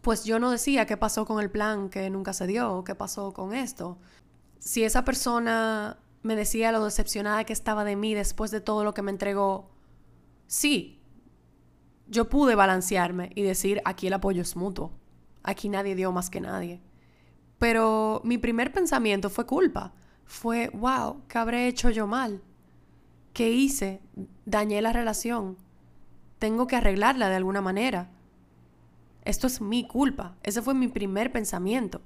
pues 0.00 0.24
yo 0.24 0.38
no 0.38 0.50
decía 0.50 0.86
qué 0.86 0.96
pasó 0.96 1.26
con 1.26 1.40
el 1.40 1.50
plan 1.50 1.90
que 1.90 2.08
nunca 2.10 2.32
se 2.32 2.46
dio, 2.46 2.84
qué 2.84 2.94
pasó 2.94 3.32
con 3.32 3.54
esto. 3.54 3.98
Si 4.58 4.84
esa 4.84 5.04
persona 5.04 5.98
me 6.22 6.36
decía 6.36 6.72
lo 6.72 6.84
decepcionada 6.84 7.44
que 7.44 7.52
estaba 7.52 7.84
de 7.84 7.96
mí 7.96 8.14
después 8.14 8.50
de 8.50 8.60
todo 8.60 8.84
lo 8.84 8.94
que 8.94 9.02
me 9.02 9.10
entregó, 9.10 9.70
sí, 10.46 11.00
yo 12.06 12.28
pude 12.28 12.54
balancearme 12.54 13.30
y 13.34 13.42
decir, 13.42 13.80
aquí 13.84 14.08
el 14.08 14.14
apoyo 14.14 14.42
es 14.42 14.56
mutuo, 14.56 14.92
aquí 15.42 15.68
nadie 15.68 15.94
dio 15.94 16.12
más 16.12 16.30
que 16.30 16.40
nadie. 16.40 16.80
Pero 17.58 18.20
mi 18.24 18.38
primer 18.38 18.72
pensamiento 18.72 19.28
fue 19.30 19.46
culpa, 19.46 19.92
fue, 20.24 20.70
wow, 20.72 21.22
¿qué 21.28 21.38
habré 21.38 21.66
hecho 21.66 21.90
yo 21.90 22.06
mal? 22.06 22.42
¿Qué 23.32 23.50
hice? 23.50 24.00
Dañé 24.44 24.80
la 24.80 24.92
relación. 24.92 25.56
Tengo 26.38 26.66
que 26.66 26.76
arreglarla 26.76 27.28
de 27.28 27.36
alguna 27.36 27.60
manera. 27.60 28.10
Esto 29.24 29.46
es 29.46 29.60
mi 29.60 29.86
culpa. 29.86 30.36
Ese 30.42 30.62
fue 30.62 30.74
mi 30.74 30.88
primer 30.88 31.32
pensamiento. 31.32 32.00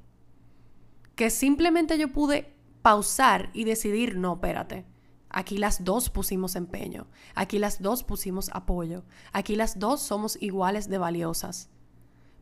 Que 1.14 1.30
simplemente 1.30 1.98
yo 1.98 2.12
pude 2.12 2.54
pausar 2.82 3.50
y 3.52 3.64
decidir, 3.64 4.16
no, 4.16 4.34
espérate. 4.34 4.84
Aquí 5.28 5.58
las 5.58 5.84
dos 5.84 6.10
pusimos 6.10 6.56
empeño. 6.56 7.06
Aquí 7.34 7.58
las 7.58 7.80
dos 7.82 8.04
pusimos 8.04 8.50
apoyo. 8.52 9.04
Aquí 9.32 9.56
las 9.56 9.78
dos 9.78 10.00
somos 10.00 10.36
iguales 10.40 10.88
de 10.88 10.98
valiosas. 10.98 11.70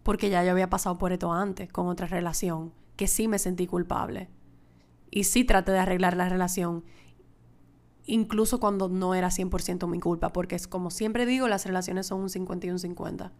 Porque 0.02 0.30
ya 0.30 0.44
yo 0.44 0.50
había 0.50 0.70
pasado 0.70 0.98
por 0.98 1.12
esto 1.12 1.32
antes, 1.32 1.70
con 1.72 1.86
otra 1.88 2.06
relación, 2.06 2.72
que 2.96 3.06
sí 3.06 3.28
me 3.28 3.38
sentí 3.38 3.66
culpable. 3.66 4.28
Y 5.10 5.24
sí 5.24 5.44
traté 5.44 5.72
de 5.72 5.78
arreglar 5.78 6.16
la 6.16 6.28
relación, 6.28 6.84
incluso 8.04 8.60
cuando 8.60 8.88
no 8.88 9.14
era 9.14 9.28
100% 9.28 9.86
mi 9.86 10.00
culpa, 10.00 10.32
porque 10.32 10.56
es 10.56 10.66
como 10.66 10.90
siempre 10.90 11.26
digo, 11.26 11.48
las 11.48 11.66
relaciones 11.66 12.06
son 12.06 12.20
un 12.20 12.30
50 12.30 12.66
y 12.66 12.70
un 12.70 12.78
50. 12.78 13.32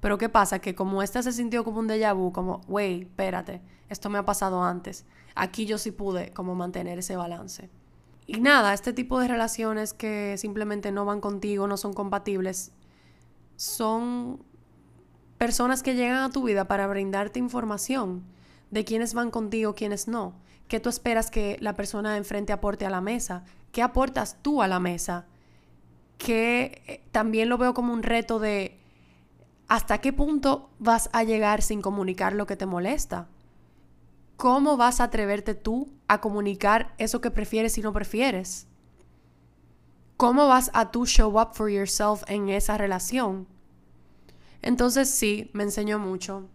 Pero 0.00 0.18
¿qué 0.18 0.28
pasa? 0.28 0.60
Que 0.60 0.74
como 0.74 1.02
esta 1.02 1.22
se 1.22 1.32
sintió 1.32 1.62
como 1.62 1.80
un 1.80 1.88
déjà 1.88 2.14
vu, 2.14 2.32
como, 2.32 2.62
wey, 2.68 3.02
espérate, 3.02 3.60
esto 3.88 4.08
me 4.08 4.18
ha 4.18 4.24
pasado 4.24 4.62
antes. 4.64 5.04
Aquí 5.34 5.66
yo 5.66 5.78
sí 5.78 5.90
pude 5.90 6.32
como 6.32 6.54
mantener 6.54 6.98
ese 6.98 7.16
balance. 7.16 7.70
Y 8.26 8.40
nada, 8.40 8.72
este 8.72 8.92
tipo 8.92 9.20
de 9.20 9.28
relaciones 9.28 9.92
que 9.92 10.36
simplemente 10.38 10.92
no 10.92 11.04
van 11.04 11.20
contigo, 11.20 11.66
no 11.66 11.76
son 11.76 11.92
compatibles, 11.92 12.72
son 13.56 14.42
personas 15.40 15.82
que 15.82 15.94
llegan 15.94 16.18
a 16.22 16.28
tu 16.28 16.42
vida 16.42 16.66
para 16.66 16.86
brindarte 16.86 17.38
información 17.38 18.22
de 18.70 18.84
quiénes 18.84 19.14
van 19.14 19.30
contigo, 19.30 19.74
quiénes 19.74 20.06
no. 20.06 20.34
¿Qué 20.68 20.80
tú 20.80 20.90
esperas 20.90 21.30
que 21.30 21.56
la 21.60 21.76
persona 21.76 22.12
de 22.12 22.18
enfrente 22.18 22.52
aporte 22.52 22.84
a 22.84 22.90
la 22.90 23.00
mesa? 23.00 23.44
¿Qué 23.72 23.80
aportas 23.80 24.36
tú 24.42 24.60
a 24.60 24.68
la 24.68 24.80
mesa? 24.80 25.24
Que 26.18 26.82
eh, 26.86 27.02
también 27.10 27.48
lo 27.48 27.56
veo 27.56 27.72
como 27.72 27.94
un 27.94 28.02
reto 28.02 28.38
de 28.38 28.76
¿Hasta 29.66 29.96
qué 30.02 30.12
punto 30.12 30.68
vas 30.78 31.08
a 31.14 31.22
llegar 31.22 31.62
sin 31.62 31.80
comunicar 31.80 32.34
lo 32.34 32.46
que 32.46 32.56
te 32.56 32.66
molesta? 32.66 33.26
¿Cómo 34.36 34.76
vas 34.76 35.00
a 35.00 35.04
atreverte 35.04 35.54
tú 35.54 35.90
a 36.06 36.20
comunicar 36.20 36.92
eso 36.98 37.22
que 37.22 37.30
prefieres 37.30 37.78
y 37.78 37.80
no 37.80 37.94
prefieres? 37.94 38.66
¿Cómo 40.18 40.48
vas 40.48 40.70
a 40.74 40.90
tú 40.90 41.06
show 41.06 41.40
up 41.40 41.54
for 41.54 41.70
yourself 41.70 42.24
en 42.26 42.50
esa 42.50 42.76
relación? 42.76 43.46
Entonces 44.62 45.10
sí, 45.10 45.50
me 45.52 45.62
enseñó 45.62 45.98
mucho. 45.98 46.48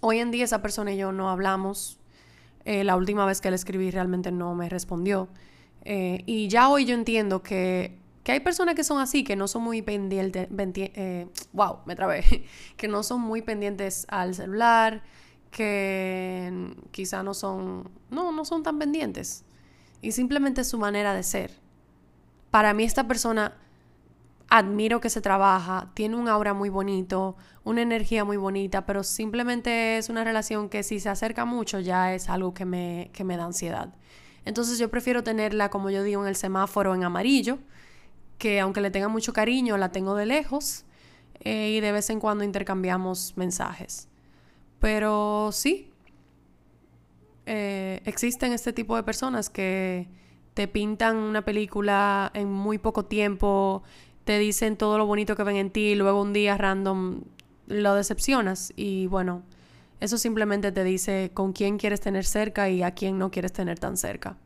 Hoy 0.00 0.18
en 0.18 0.30
día 0.30 0.44
esa 0.44 0.62
persona 0.62 0.92
y 0.92 0.96
yo 0.96 1.12
no 1.12 1.30
hablamos. 1.30 1.98
Eh, 2.64 2.84
la 2.84 2.96
última 2.96 3.26
vez 3.26 3.40
que 3.40 3.50
le 3.50 3.56
escribí 3.56 3.90
realmente 3.90 4.32
no 4.32 4.54
me 4.54 4.68
respondió. 4.68 5.28
Eh, 5.82 6.22
y 6.26 6.48
ya 6.48 6.68
hoy 6.68 6.84
yo 6.84 6.94
entiendo 6.94 7.42
que 7.42 7.98
que 8.24 8.32
hay 8.32 8.40
personas 8.40 8.74
que 8.74 8.82
son 8.82 8.98
así, 9.00 9.22
que 9.22 9.36
no 9.36 9.46
son 9.46 9.62
muy 9.62 9.82
pendientes, 9.82 10.48
eh, 10.50 11.28
wow, 11.52 11.80
me 11.84 11.94
trabé, 11.94 12.24
que 12.76 12.88
no 12.88 13.02
son 13.02 13.20
muy 13.20 13.42
pendientes 13.42 14.06
al 14.08 14.34
celular, 14.34 15.02
que 15.50 16.74
quizá 16.90 17.22
no 17.22 17.34
son, 17.34 17.90
no, 18.10 18.32
no 18.32 18.44
son 18.46 18.62
tan 18.62 18.78
pendientes. 18.78 19.44
Y 20.00 20.12
simplemente 20.12 20.64
su 20.64 20.78
manera 20.78 21.14
de 21.14 21.22
ser. 21.22 21.60
Para 22.50 22.72
mí 22.72 22.84
esta 22.84 23.06
persona, 23.06 23.56
admiro 24.48 25.00
que 25.00 25.10
se 25.10 25.20
trabaja, 25.20 25.90
tiene 25.94 26.16
un 26.16 26.28
aura 26.28 26.54
muy 26.54 26.68
bonito, 26.68 27.36
una 27.64 27.82
energía 27.82 28.24
muy 28.24 28.36
bonita, 28.36 28.86
pero 28.86 29.02
simplemente 29.02 29.98
es 29.98 30.08
una 30.08 30.24
relación 30.24 30.68
que 30.68 30.82
si 30.82 31.00
se 31.00 31.08
acerca 31.08 31.44
mucho 31.44 31.80
ya 31.80 32.14
es 32.14 32.28
algo 32.28 32.54
que 32.54 32.64
me, 32.64 33.10
que 33.12 33.24
me 33.24 33.36
da 33.36 33.44
ansiedad. 33.44 33.94
Entonces 34.44 34.78
yo 34.78 34.90
prefiero 34.90 35.24
tenerla, 35.24 35.70
como 35.70 35.90
yo 35.90 36.02
digo, 36.02 36.22
en 36.22 36.28
el 36.28 36.36
semáforo 36.36 36.94
en 36.94 37.04
amarillo, 37.04 37.58
que 38.38 38.60
aunque 38.60 38.80
le 38.80 38.90
tenga 38.90 39.08
mucho 39.08 39.32
cariño, 39.32 39.76
la 39.76 39.90
tengo 39.90 40.14
de 40.14 40.26
lejos 40.26 40.84
eh, 41.40 41.70
y 41.70 41.80
de 41.80 41.92
vez 41.92 42.10
en 42.10 42.20
cuando 42.20 42.44
intercambiamos 42.44 43.34
mensajes. 43.36 44.08
Pero 44.80 45.50
sí, 45.52 45.90
eh, 47.46 48.02
existen 48.04 48.52
este 48.52 48.72
tipo 48.72 48.96
de 48.96 49.02
personas 49.02 49.50
que 49.50 50.08
te 50.54 50.68
pintan 50.68 51.16
una 51.16 51.42
película 51.44 52.30
en 52.34 52.50
muy 52.52 52.78
poco 52.78 53.06
tiempo, 53.06 53.82
te 54.24 54.38
dicen 54.38 54.76
todo 54.76 54.98
lo 54.98 55.06
bonito 55.06 55.36
que 55.36 55.44
ven 55.44 55.56
en 55.56 55.70
ti 55.70 55.88
y 55.88 55.94
luego 55.94 56.20
un 56.20 56.32
día 56.32 56.56
random 56.56 57.22
lo 57.66 57.94
decepcionas 57.94 58.72
y 58.76 59.06
bueno, 59.06 59.42
eso 60.00 60.18
simplemente 60.18 60.72
te 60.72 60.84
dice 60.84 61.30
con 61.34 61.52
quién 61.52 61.78
quieres 61.78 62.00
tener 62.00 62.24
cerca 62.24 62.68
y 62.68 62.82
a 62.82 62.92
quién 62.92 63.18
no 63.18 63.30
quieres 63.30 63.52
tener 63.52 63.78
tan 63.78 63.96
cerca. 63.96 64.36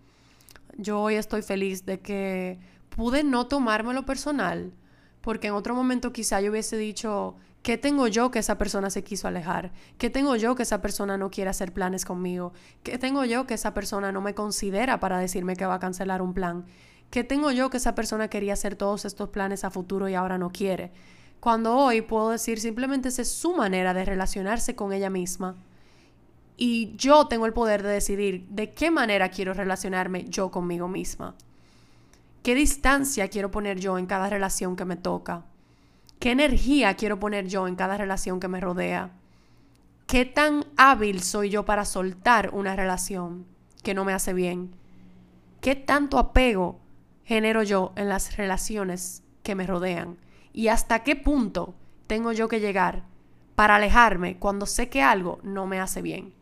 Yo 0.77 1.01
hoy 1.01 1.15
estoy 1.15 1.43
feliz 1.43 1.85
de 1.85 2.01
que 2.01 2.59
pude 2.91 3.25
no 3.25 3.47
tomármelo 3.47 4.05
personal 4.05 4.73
porque 5.21 5.49
en 5.49 5.55
otro 5.55 5.75
momento 5.75 6.13
quizá 6.13 6.41
yo 6.41 6.51
hubiese 6.51 6.77
dicho, 6.77 7.37
¿qué 7.63 7.77
tengo 7.77 8.07
yo 8.07 8.31
que 8.31 8.39
esa 8.39 8.59
persona 8.59 8.91
se 8.91 9.03
quiso 9.03 9.29
alejar? 9.29 9.73
¿Qué 9.99 10.11
tengo 10.11 10.37
yo 10.37 10.55
que 10.55 10.63
esa 10.63 10.81
persona 10.81 11.19
no 11.19 11.31
quiere 11.31 11.51
hacer 11.51 11.73
planes 11.73 12.05
conmigo? 12.05 12.53
¿Qué 12.83 12.99
tengo 12.99 13.25
yo 13.25 13.47
que 13.47 13.55
esa 13.55 13.75
persona 13.75 14.13
no 14.13 14.21
me 14.21 14.35
considera 14.35 15.01
para 15.01 15.19
decirme 15.19 15.57
que 15.57 15.67
va 15.67 15.75
a 15.75 15.81
cancelar 15.81 16.23
un 16.23 16.35
plan? 16.35 16.65
¿Qué 17.11 17.25
tengo 17.25 17.51
yo 17.51 17.71
que 17.71 17.79
esa 17.79 17.95
persona 17.95 18.29
quería 18.29 18.53
hacer 18.53 18.77
todos 18.77 19.05
estos 19.05 19.31
planes 19.31 19.65
a 19.65 19.71
futuro 19.71 20.09
y 20.09 20.15
ahora 20.15 20.37
no 20.37 20.51
quiere? 20.51 20.93
Cuando 21.41 21.75
hoy 21.75 22.03
puedo 22.03 22.31
decir 22.31 22.61
simplemente 22.61 23.09
esa 23.09 23.23
es 23.23 23.31
su 23.31 23.55
manera 23.55 23.95
de 23.95 24.05
relacionarse 24.05 24.77
con 24.77 24.93
ella 24.93 25.09
misma. 25.09 25.57
Y 26.57 26.95
yo 26.97 27.27
tengo 27.27 27.47
el 27.47 27.53
poder 27.53 27.83
de 27.83 27.91
decidir 27.91 28.47
de 28.49 28.73
qué 28.73 28.91
manera 28.91 29.31
quiero 29.31 29.55
relacionarme 29.55 30.25
yo 30.29 30.51
conmigo 30.51 30.89
misma. 30.89 31.35
¿Qué 32.43 32.55
distancia 32.55 33.29
quiero 33.29 33.51
poner 33.51 33.79
yo 33.79 33.97
en 33.97 34.07
cada 34.07 34.29
relación 34.29 34.77
que 34.77 34.85
me 34.85 34.97
toca? 34.97 35.45
¿Qué 36.19 36.33
energía 36.33 36.95
quiero 36.95 37.21
poner 37.21 37.47
yo 37.47 37.69
en 37.69 37.77
cada 37.77 37.97
relación 37.97 38.41
que 38.41 38.49
me 38.49 38.61
rodea? 38.61 39.13
¿Qué 40.07 40.25
tan 40.25 40.65
hábil 40.77 41.23
soy 41.23 41.49
yo 41.49 41.65
para 41.65 41.85
soltar 41.85 42.51
una 42.53 42.75
relación 42.75 43.47
que 43.83 43.95
no 43.95 44.05
me 44.05 44.13
hace 44.13 44.35
bien? 44.35 44.75
¿Qué 45.61 45.77
tanto 45.77 46.19
apego 46.19 46.81
genero 47.29 47.63
yo 47.63 47.93
en 47.95 48.09
las 48.09 48.39
relaciones 48.39 49.23
que 49.43 49.55
me 49.55 49.67
rodean? 49.67 50.17
¿Y 50.55 50.69
hasta 50.69 51.05
qué 51.05 51.15
punto 51.15 51.75
tengo 52.07 52.33
yo 52.33 52.49
que 52.49 52.59
llegar 52.59 53.05
para 53.55 53.77
alejarme 53.77 54.39
cuando 54.39 54.65
sé 54.65 54.89
que 54.89 55.03
algo 55.03 55.39
no 55.43 55.67
me 55.67 55.79
hace 55.79 56.01
bien? 56.01 56.33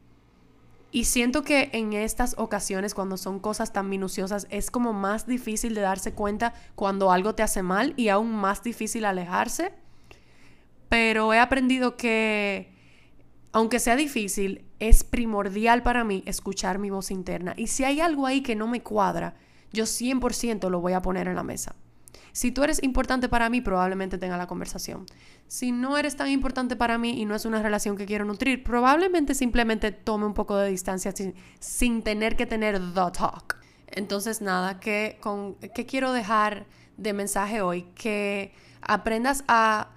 Y 0.93 1.07
siento 1.07 1.43
que 1.43 1.71
en 1.73 1.93
estas 1.93 2.37
ocasiones, 2.39 2.95
cuando 2.95 3.17
son 3.17 3.41
cosas 3.41 3.73
tan 3.73 3.89
minuciosas, 3.89 4.47
es 4.49 4.71
como 4.71 4.93
más 4.93 5.27
difícil 5.27 5.75
de 5.75 5.81
darse 5.81 6.15
cuenta 6.15 6.55
cuando 6.77 7.11
algo 7.11 7.35
te 7.35 7.43
hace 7.43 7.65
mal 7.65 7.93
y 7.97 8.09
aún 8.09 8.31
más 8.31 8.63
difícil 8.63 9.05
alejarse. 9.07 9.73
Pero 10.89 11.35
he 11.35 11.41
aprendido 11.41 11.97
que, 11.97 12.73
aunque 13.51 13.81
sea 13.81 13.97
difícil, 13.97 14.65
es 14.79 15.03
primordial 15.03 15.83
para 15.83 16.05
mí 16.05 16.23
escuchar 16.27 16.79
mi 16.79 16.91
voz 16.91 17.11
interna. 17.11 17.55
Y 17.57 17.67
si 17.67 17.83
hay 17.83 18.01
algo 18.01 18.25
ahí 18.25 18.41
que 18.41 18.55
no 18.55 18.69
me 18.69 18.83
cuadra, 18.83 19.35
yo 19.73 19.85
100% 19.85 20.71
lo 20.71 20.81
voy 20.81 20.93
a 20.93 21.03
poner 21.03 21.29
en 21.29 21.37
la 21.37 21.43
mesa. 21.43 21.75
Si 22.37 22.53
tú 22.53 22.63
eres 22.63 22.83
importante 22.83 23.31
para 23.31 23.49
mí, 23.49 23.63
probablemente 23.63 24.19
tenga 24.19 24.37
la 24.37 24.47
conversación. 24.47 25.07
Si 25.49 25.73
no 25.73 25.97
eres 25.97 26.17
tan 26.17 26.29
importante 26.29 26.77
para 26.77 26.99
mí 26.99 27.19
y 27.19 27.25
no 27.25 27.35
es 27.35 27.47
una 27.47 27.63
relación 27.63 27.97
que 27.97 28.05
quiero 28.05 28.27
nutrir, 28.27 28.63
probablemente 28.63 29.35
simplemente 29.35 29.91
tome 29.91 30.27
un 30.27 30.35
poco 30.35 30.55
de 30.57 30.69
distancia 30.69 31.15
sin, 31.61 32.03
tener 32.03 32.37
que 32.37 32.45
tener 32.45 32.79
the 32.79 33.11
talk. 33.13 33.57
Entonces, 33.87 34.43
nada, 34.43 34.81
¿qué, 34.81 35.17
con, 35.23 35.55
¿qué 35.55 35.87
quiero 35.87 36.13
dejar 36.13 36.67
de 36.99 37.15
mensaje 37.15 37.63
hoy? 37.63 37.85
Que 37.95 38.53
aprendas 38.83 39.43
a 39.49 39.89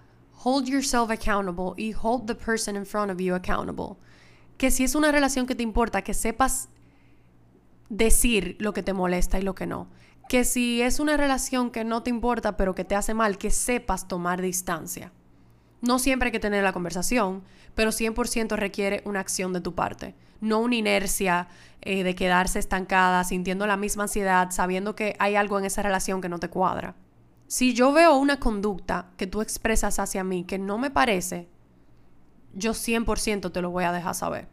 hold 0.46 0.66
yourself 0.68 1.10
accountable 1.10 1.74
y 1.76 1.94
hold 1.94 2.26
the 2.26 2.36
person 2.36 2.78
in 2.78 2.86
front 2.86 3.12
of 3.12 3.18
you 3.20 3.36
accountable. 3.36 3.98
Que 4.58 4.72
si 4.72 4.86
es 4.86 4.96
una 4.96 5.12
relación 5.12 5.46
que 5.46 5.56
te 5.56 5.64
importa, 5.64 6.04
que 6.04 6.14
sepas 6.14 6.70
decir 7.90 8.56
lo 8.60 8.74
que 8.74 8.84
te 8.84 8.94
molesta 8.94 9.40
y 9.40 9.42
lo 9.42 9.56
que 9.56 9.68
no 9.68 9.90
que 10.30 10.46
si 10.46 10.82
es 10.84 11.00
una 11.00 11.18
relación 11.18 11.72
que 11.72 11.84
no 11.84 12.04
te 12.04 12.12
importa 12.12 12.56
pero 12.56 12.76
que 12.76 12.86
te 12.86 12.96
hace 12.96 13.16
mal, 13.16 13.40
que 13.40 13.50
sepas 13.50 14.08
tomar 14.08 14.42
distancia. 14.42 15.12
No 15.82 15.98
siempre 15.98 16.28
hay 16.28 16.32
que 16.32 16.40
tener 16.40 16.64
la 16.64 16.72
conversación, 16.72 17.42
pero 17.74 17.90
100% 17.90 18.56
requiere 18.56 19.02
una 19.06 19.22
acción 19.22 19.54
de 19.54 19.62
tu 19.62 19.74
parte, 19.74 20.14
no 20.40 20.60
una 20.60 20.76
inercia 20.76 21.48
eh, 21.82 22.04
de 22.04 22.14
quedarse 22.14 22.60
estancada, 22.60 23.24
sintiendo 23.24 23.66
la 23.66 23.76
misma 23.76 24.04
ansiedad, 24.04 24.52
sabiendo 24.52 24.96
que 24.96 25.16
hay 25.18 25.36
algo 25.36 25.58
en 25.58 25.66
esa 25.66 25.82
relación 25.82 26.22
que 26.22 26.30
no 26.30 26.38
te 26.38 26.50
cuadra. 26.50 26.96
Si 27.48 27.74
yo 27.74 27.92
veo 27.92 28.16
una 28.16 28.40
conducta 28.40 29.10
que 29.18 29.26
tú 29.26 29.42
expresas 29.42 29.98
hacia 29.98 30.24
mí 30.24 30.44
que 30.44 30.60
no 30.60 30.78
me 30.78 30.92
parece, 30.92 31.50
yo 32.54 32.74
100% 32.74 33.52
te 33.52 33.62
lo 33.62 33.72
voy 33.72 33.86
a 33.86 33.92
dejar 33.92 34.14
saber. 34.14 34.48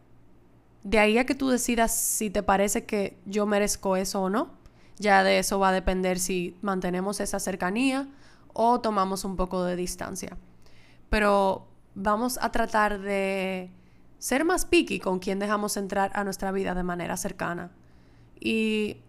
De 0.87 0.99
ahí 0.99 1.17
a 1.17 1.25
que 1.25 1.35
tú 1.35 1.49
decidas 1.49 1.93
si 1.93 2.29
te 2.29 2.43
parece 2.43 2.85
que 2.85 3.17
yo 3.25 3.45
merezco 3.45 3.97
eso 3.97 4.21
o 4.21 4.29
no, 4.29 4.51
ya 4.97 5.21
de 5.21 5.37
eso 5.37 5.59
va 5.59 5.67
a 5.67 5.73
depender 5.73 6.17
si 6.17 6.55
mantenemos 6.61 7.19
esa 7.19 7.41
cercanía 7.41 8.07
o 8.53 8.79
tomamos 8.79 9.25
un 9.25 9.35
poco 9.35 9.65
de 9.65 9.75
distancia. 9.75 10.37
Pero 11.09 11.67
vamos 11.93 12.39
a 12.41 12.53
tratar 12.53 13.01
de 13.01 13.69
ser 14.17 14.45
más 14.45 14.63
picky 14.63 15.01
con 15.01 15.19
quien 15.19 15.39
dejamos 15.39 15.75
entrar 15.75 16.09
a 16.13 16.23
nuestra 16.23 16.53
vida 16.53 16.73
de 16.73 16.83
manera 16.83 17.17
cercana. 17.17 17.69
Y 18.39 19.01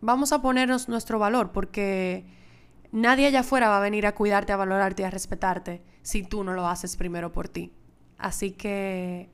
vamos 0.00 0.32
a 0.32 0.40
ponernos 0.40 0.88
nuestro 0.88 1.18
valor 1.18 1.52
porque 1.52 2.24
nadie 2.90 3.26
allá 3.26 3.40
afuera 3.40 3.68
va 3.68 3.76
a 3.76 3.80
venir 3.80 4.06
a 4.06 4.14
cuidarte, 4.14 4.54
a 4.54 4.56
valorarte, 4.56 5.04
a 5.04 5.10
respetarte 5.10 5.82
si 6.00 6.22
tú 6.22 6.42
no 6.42 6.54
lo 6.54 6.66
haces 6.66 6.96
primero 6.96 7.32
por 7.32 7.50
ti. 7.50 7.70
Así 8.16 8.52
que 8.52 9.28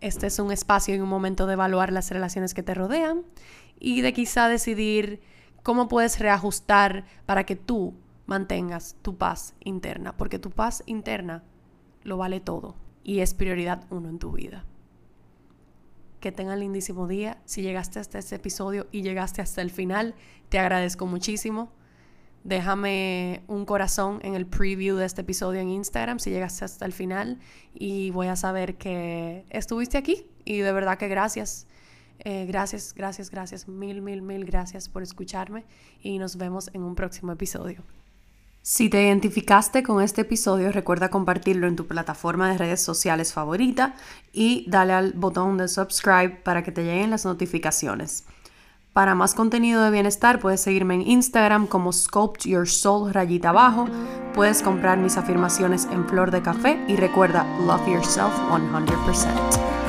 este 0.00 0.26
es 0.26 0.38
un 0.38 0.52
espacio 0.52 0.94
y 0.94 1.00
un 1.00 1.08
momento 1.08 1.46
de 1.46 1.54
evaluar 1.54 1.92
las 1.92 2.10
relaciones 2.10 2.54
que 2.54 2.62
te 2.62 2.74
rodean 2.74 3.22
y 3.78 4.00
de 4.00 4.12
quizá 4.12 4.48
decidir 4.48 5.20
cómo 5.62 5.88
puedes 5.88 6.18
reajustar 6.18 7.04
para 7.26 7.44
que 7.44 7.56
tú 7.56 7.94
mantengas 8.26 8.96
tu 9.02 9.16
paz 9.16 9.54
interna, 9.60 10.16
porque 10.16 10.38
tu 10.38 10.50
paz 10.50 10.82
interna 10.86 11.42
lo 12.02 12.16
vale 12.16 12.40
todo 12.40 12.76
y 13.02 13.20
es 13.20 13.34
prioridad 13.34 13.86
uno 13.90 14.08
en 14.08 14.18
tu 14.18 14.32
vida. 14.32 14.64
Que 16.20 16.32
tengan 16.32 16.60
lindísimo 16.60 17.06
día. 17.06 17.40
Si 17.44 17.62
llegaste 17.62 18.00
hasta 18.00 18.18
este 18.18 18.36
episodio 18.36 18.86
y 18.90 19.02
llegaste 19.02 19.40
hasta 19.40 19.62
el 19.62 19.70
final, 19.70 20.14
te 20.48 20.58
agradezco 20.58 21.06
muchísimo. 21.06 21.70
Déjame 22.44 23.42
un 23.48 23.64
corazón 23.64 24.20
en 24.22 24.34
el 24.34 24.46
preview 24.46 24.96
de 24.96 25.04
este 25.04 25.22
episodio 25.22 25.60
en 25.60 25.68
Instagram 25.68 26.18
si 26.18 26.30
llegaste 26.30 26.64
hasta 26.64 26.86
el 26.86 26.92
final 26.92 27.38
y 27.74 28.10
voy 28.10 28.28
a 28.28 28.36
saber 28.36 28.76
que 28.76 29.44
estuviste 29.50 29.98
aquí 29.98 30.26
y 30.44 30.58
de 30.58 30.72
verdad 30.72 30.98
que 30.98 31.08
gracias. 31.08 31.66
Eh, 32.20 32.46
gracias, 32.46 32.94
gracias, 32.94 33.30
gracias, 33.30 33.68
mil, 33.68 34.02
mil, 34.02 34.22
mil 34.22 34.44
gracias 34.44 34.88
por 34.88 35.02
escucharme 35.02 35.64
y 36.02 36.18
nos 36.18 36.36
vemos 36.36 36.70
en 36.72 36.82
un 36.82 36.94
próximo 36.94 37.32
episodio. 37.32 37.84
Si 38.62 38.90
te 38.90 39.02
identificaste 39.02 39.82
con 39.82 40.02
este 40.02 40.22
episodio, 40.22 40.70
recuerda 40.72 41.08
compartirlo 41.08 41.66
en 41.66 41.76
tu 41.76 41.86
plataforma 41.86 42.50
de 42.50 42.58
redes 42.58 42.82
sociales 42.82 43.32
favorita 43.32 43.94
y 44.32 44.66
dale 44.68 44.92
al 44.92 45.12
botón 45.12 45.56
de 45.56 45.68
subscribe 45.68 46.40
para 46.42 46.62
que 46.62 46.72
te 46.72 46.84
lleguen 46.84 47.10
las 47.10 47.24
notificaciones. 47.24 48.24
Para 48.92 49.14
más 49.14 49.34
contenido 49.34 49.82
de 49.82 49.90
bienestar 49.90 50.40
puedes 50.40 50.60
seguirme 50.60 50.94
en 50.94 51.02
Instagram 51.02 51.66
como 51.66 51.92
Sculpt 51.92 52.46
Your 52.46 52.68
Soul 52.68 53.12
rayita 53.12 53.50
abajo. 53.50 53.86
Puedes 54.34 54.62
comprar 54.62 54.98
mis 54.98 55.16
afirmaciones 55.16 55.86
en 55.90 56.08
flor 56.08 56.30
de 56.30 56.42
café 56.42 56.84
y 56.88 56.96
recuerda 56.96 57.46
Love 57.66 57.88
Yourself 57.88 58.34
100%. 58.50 59.87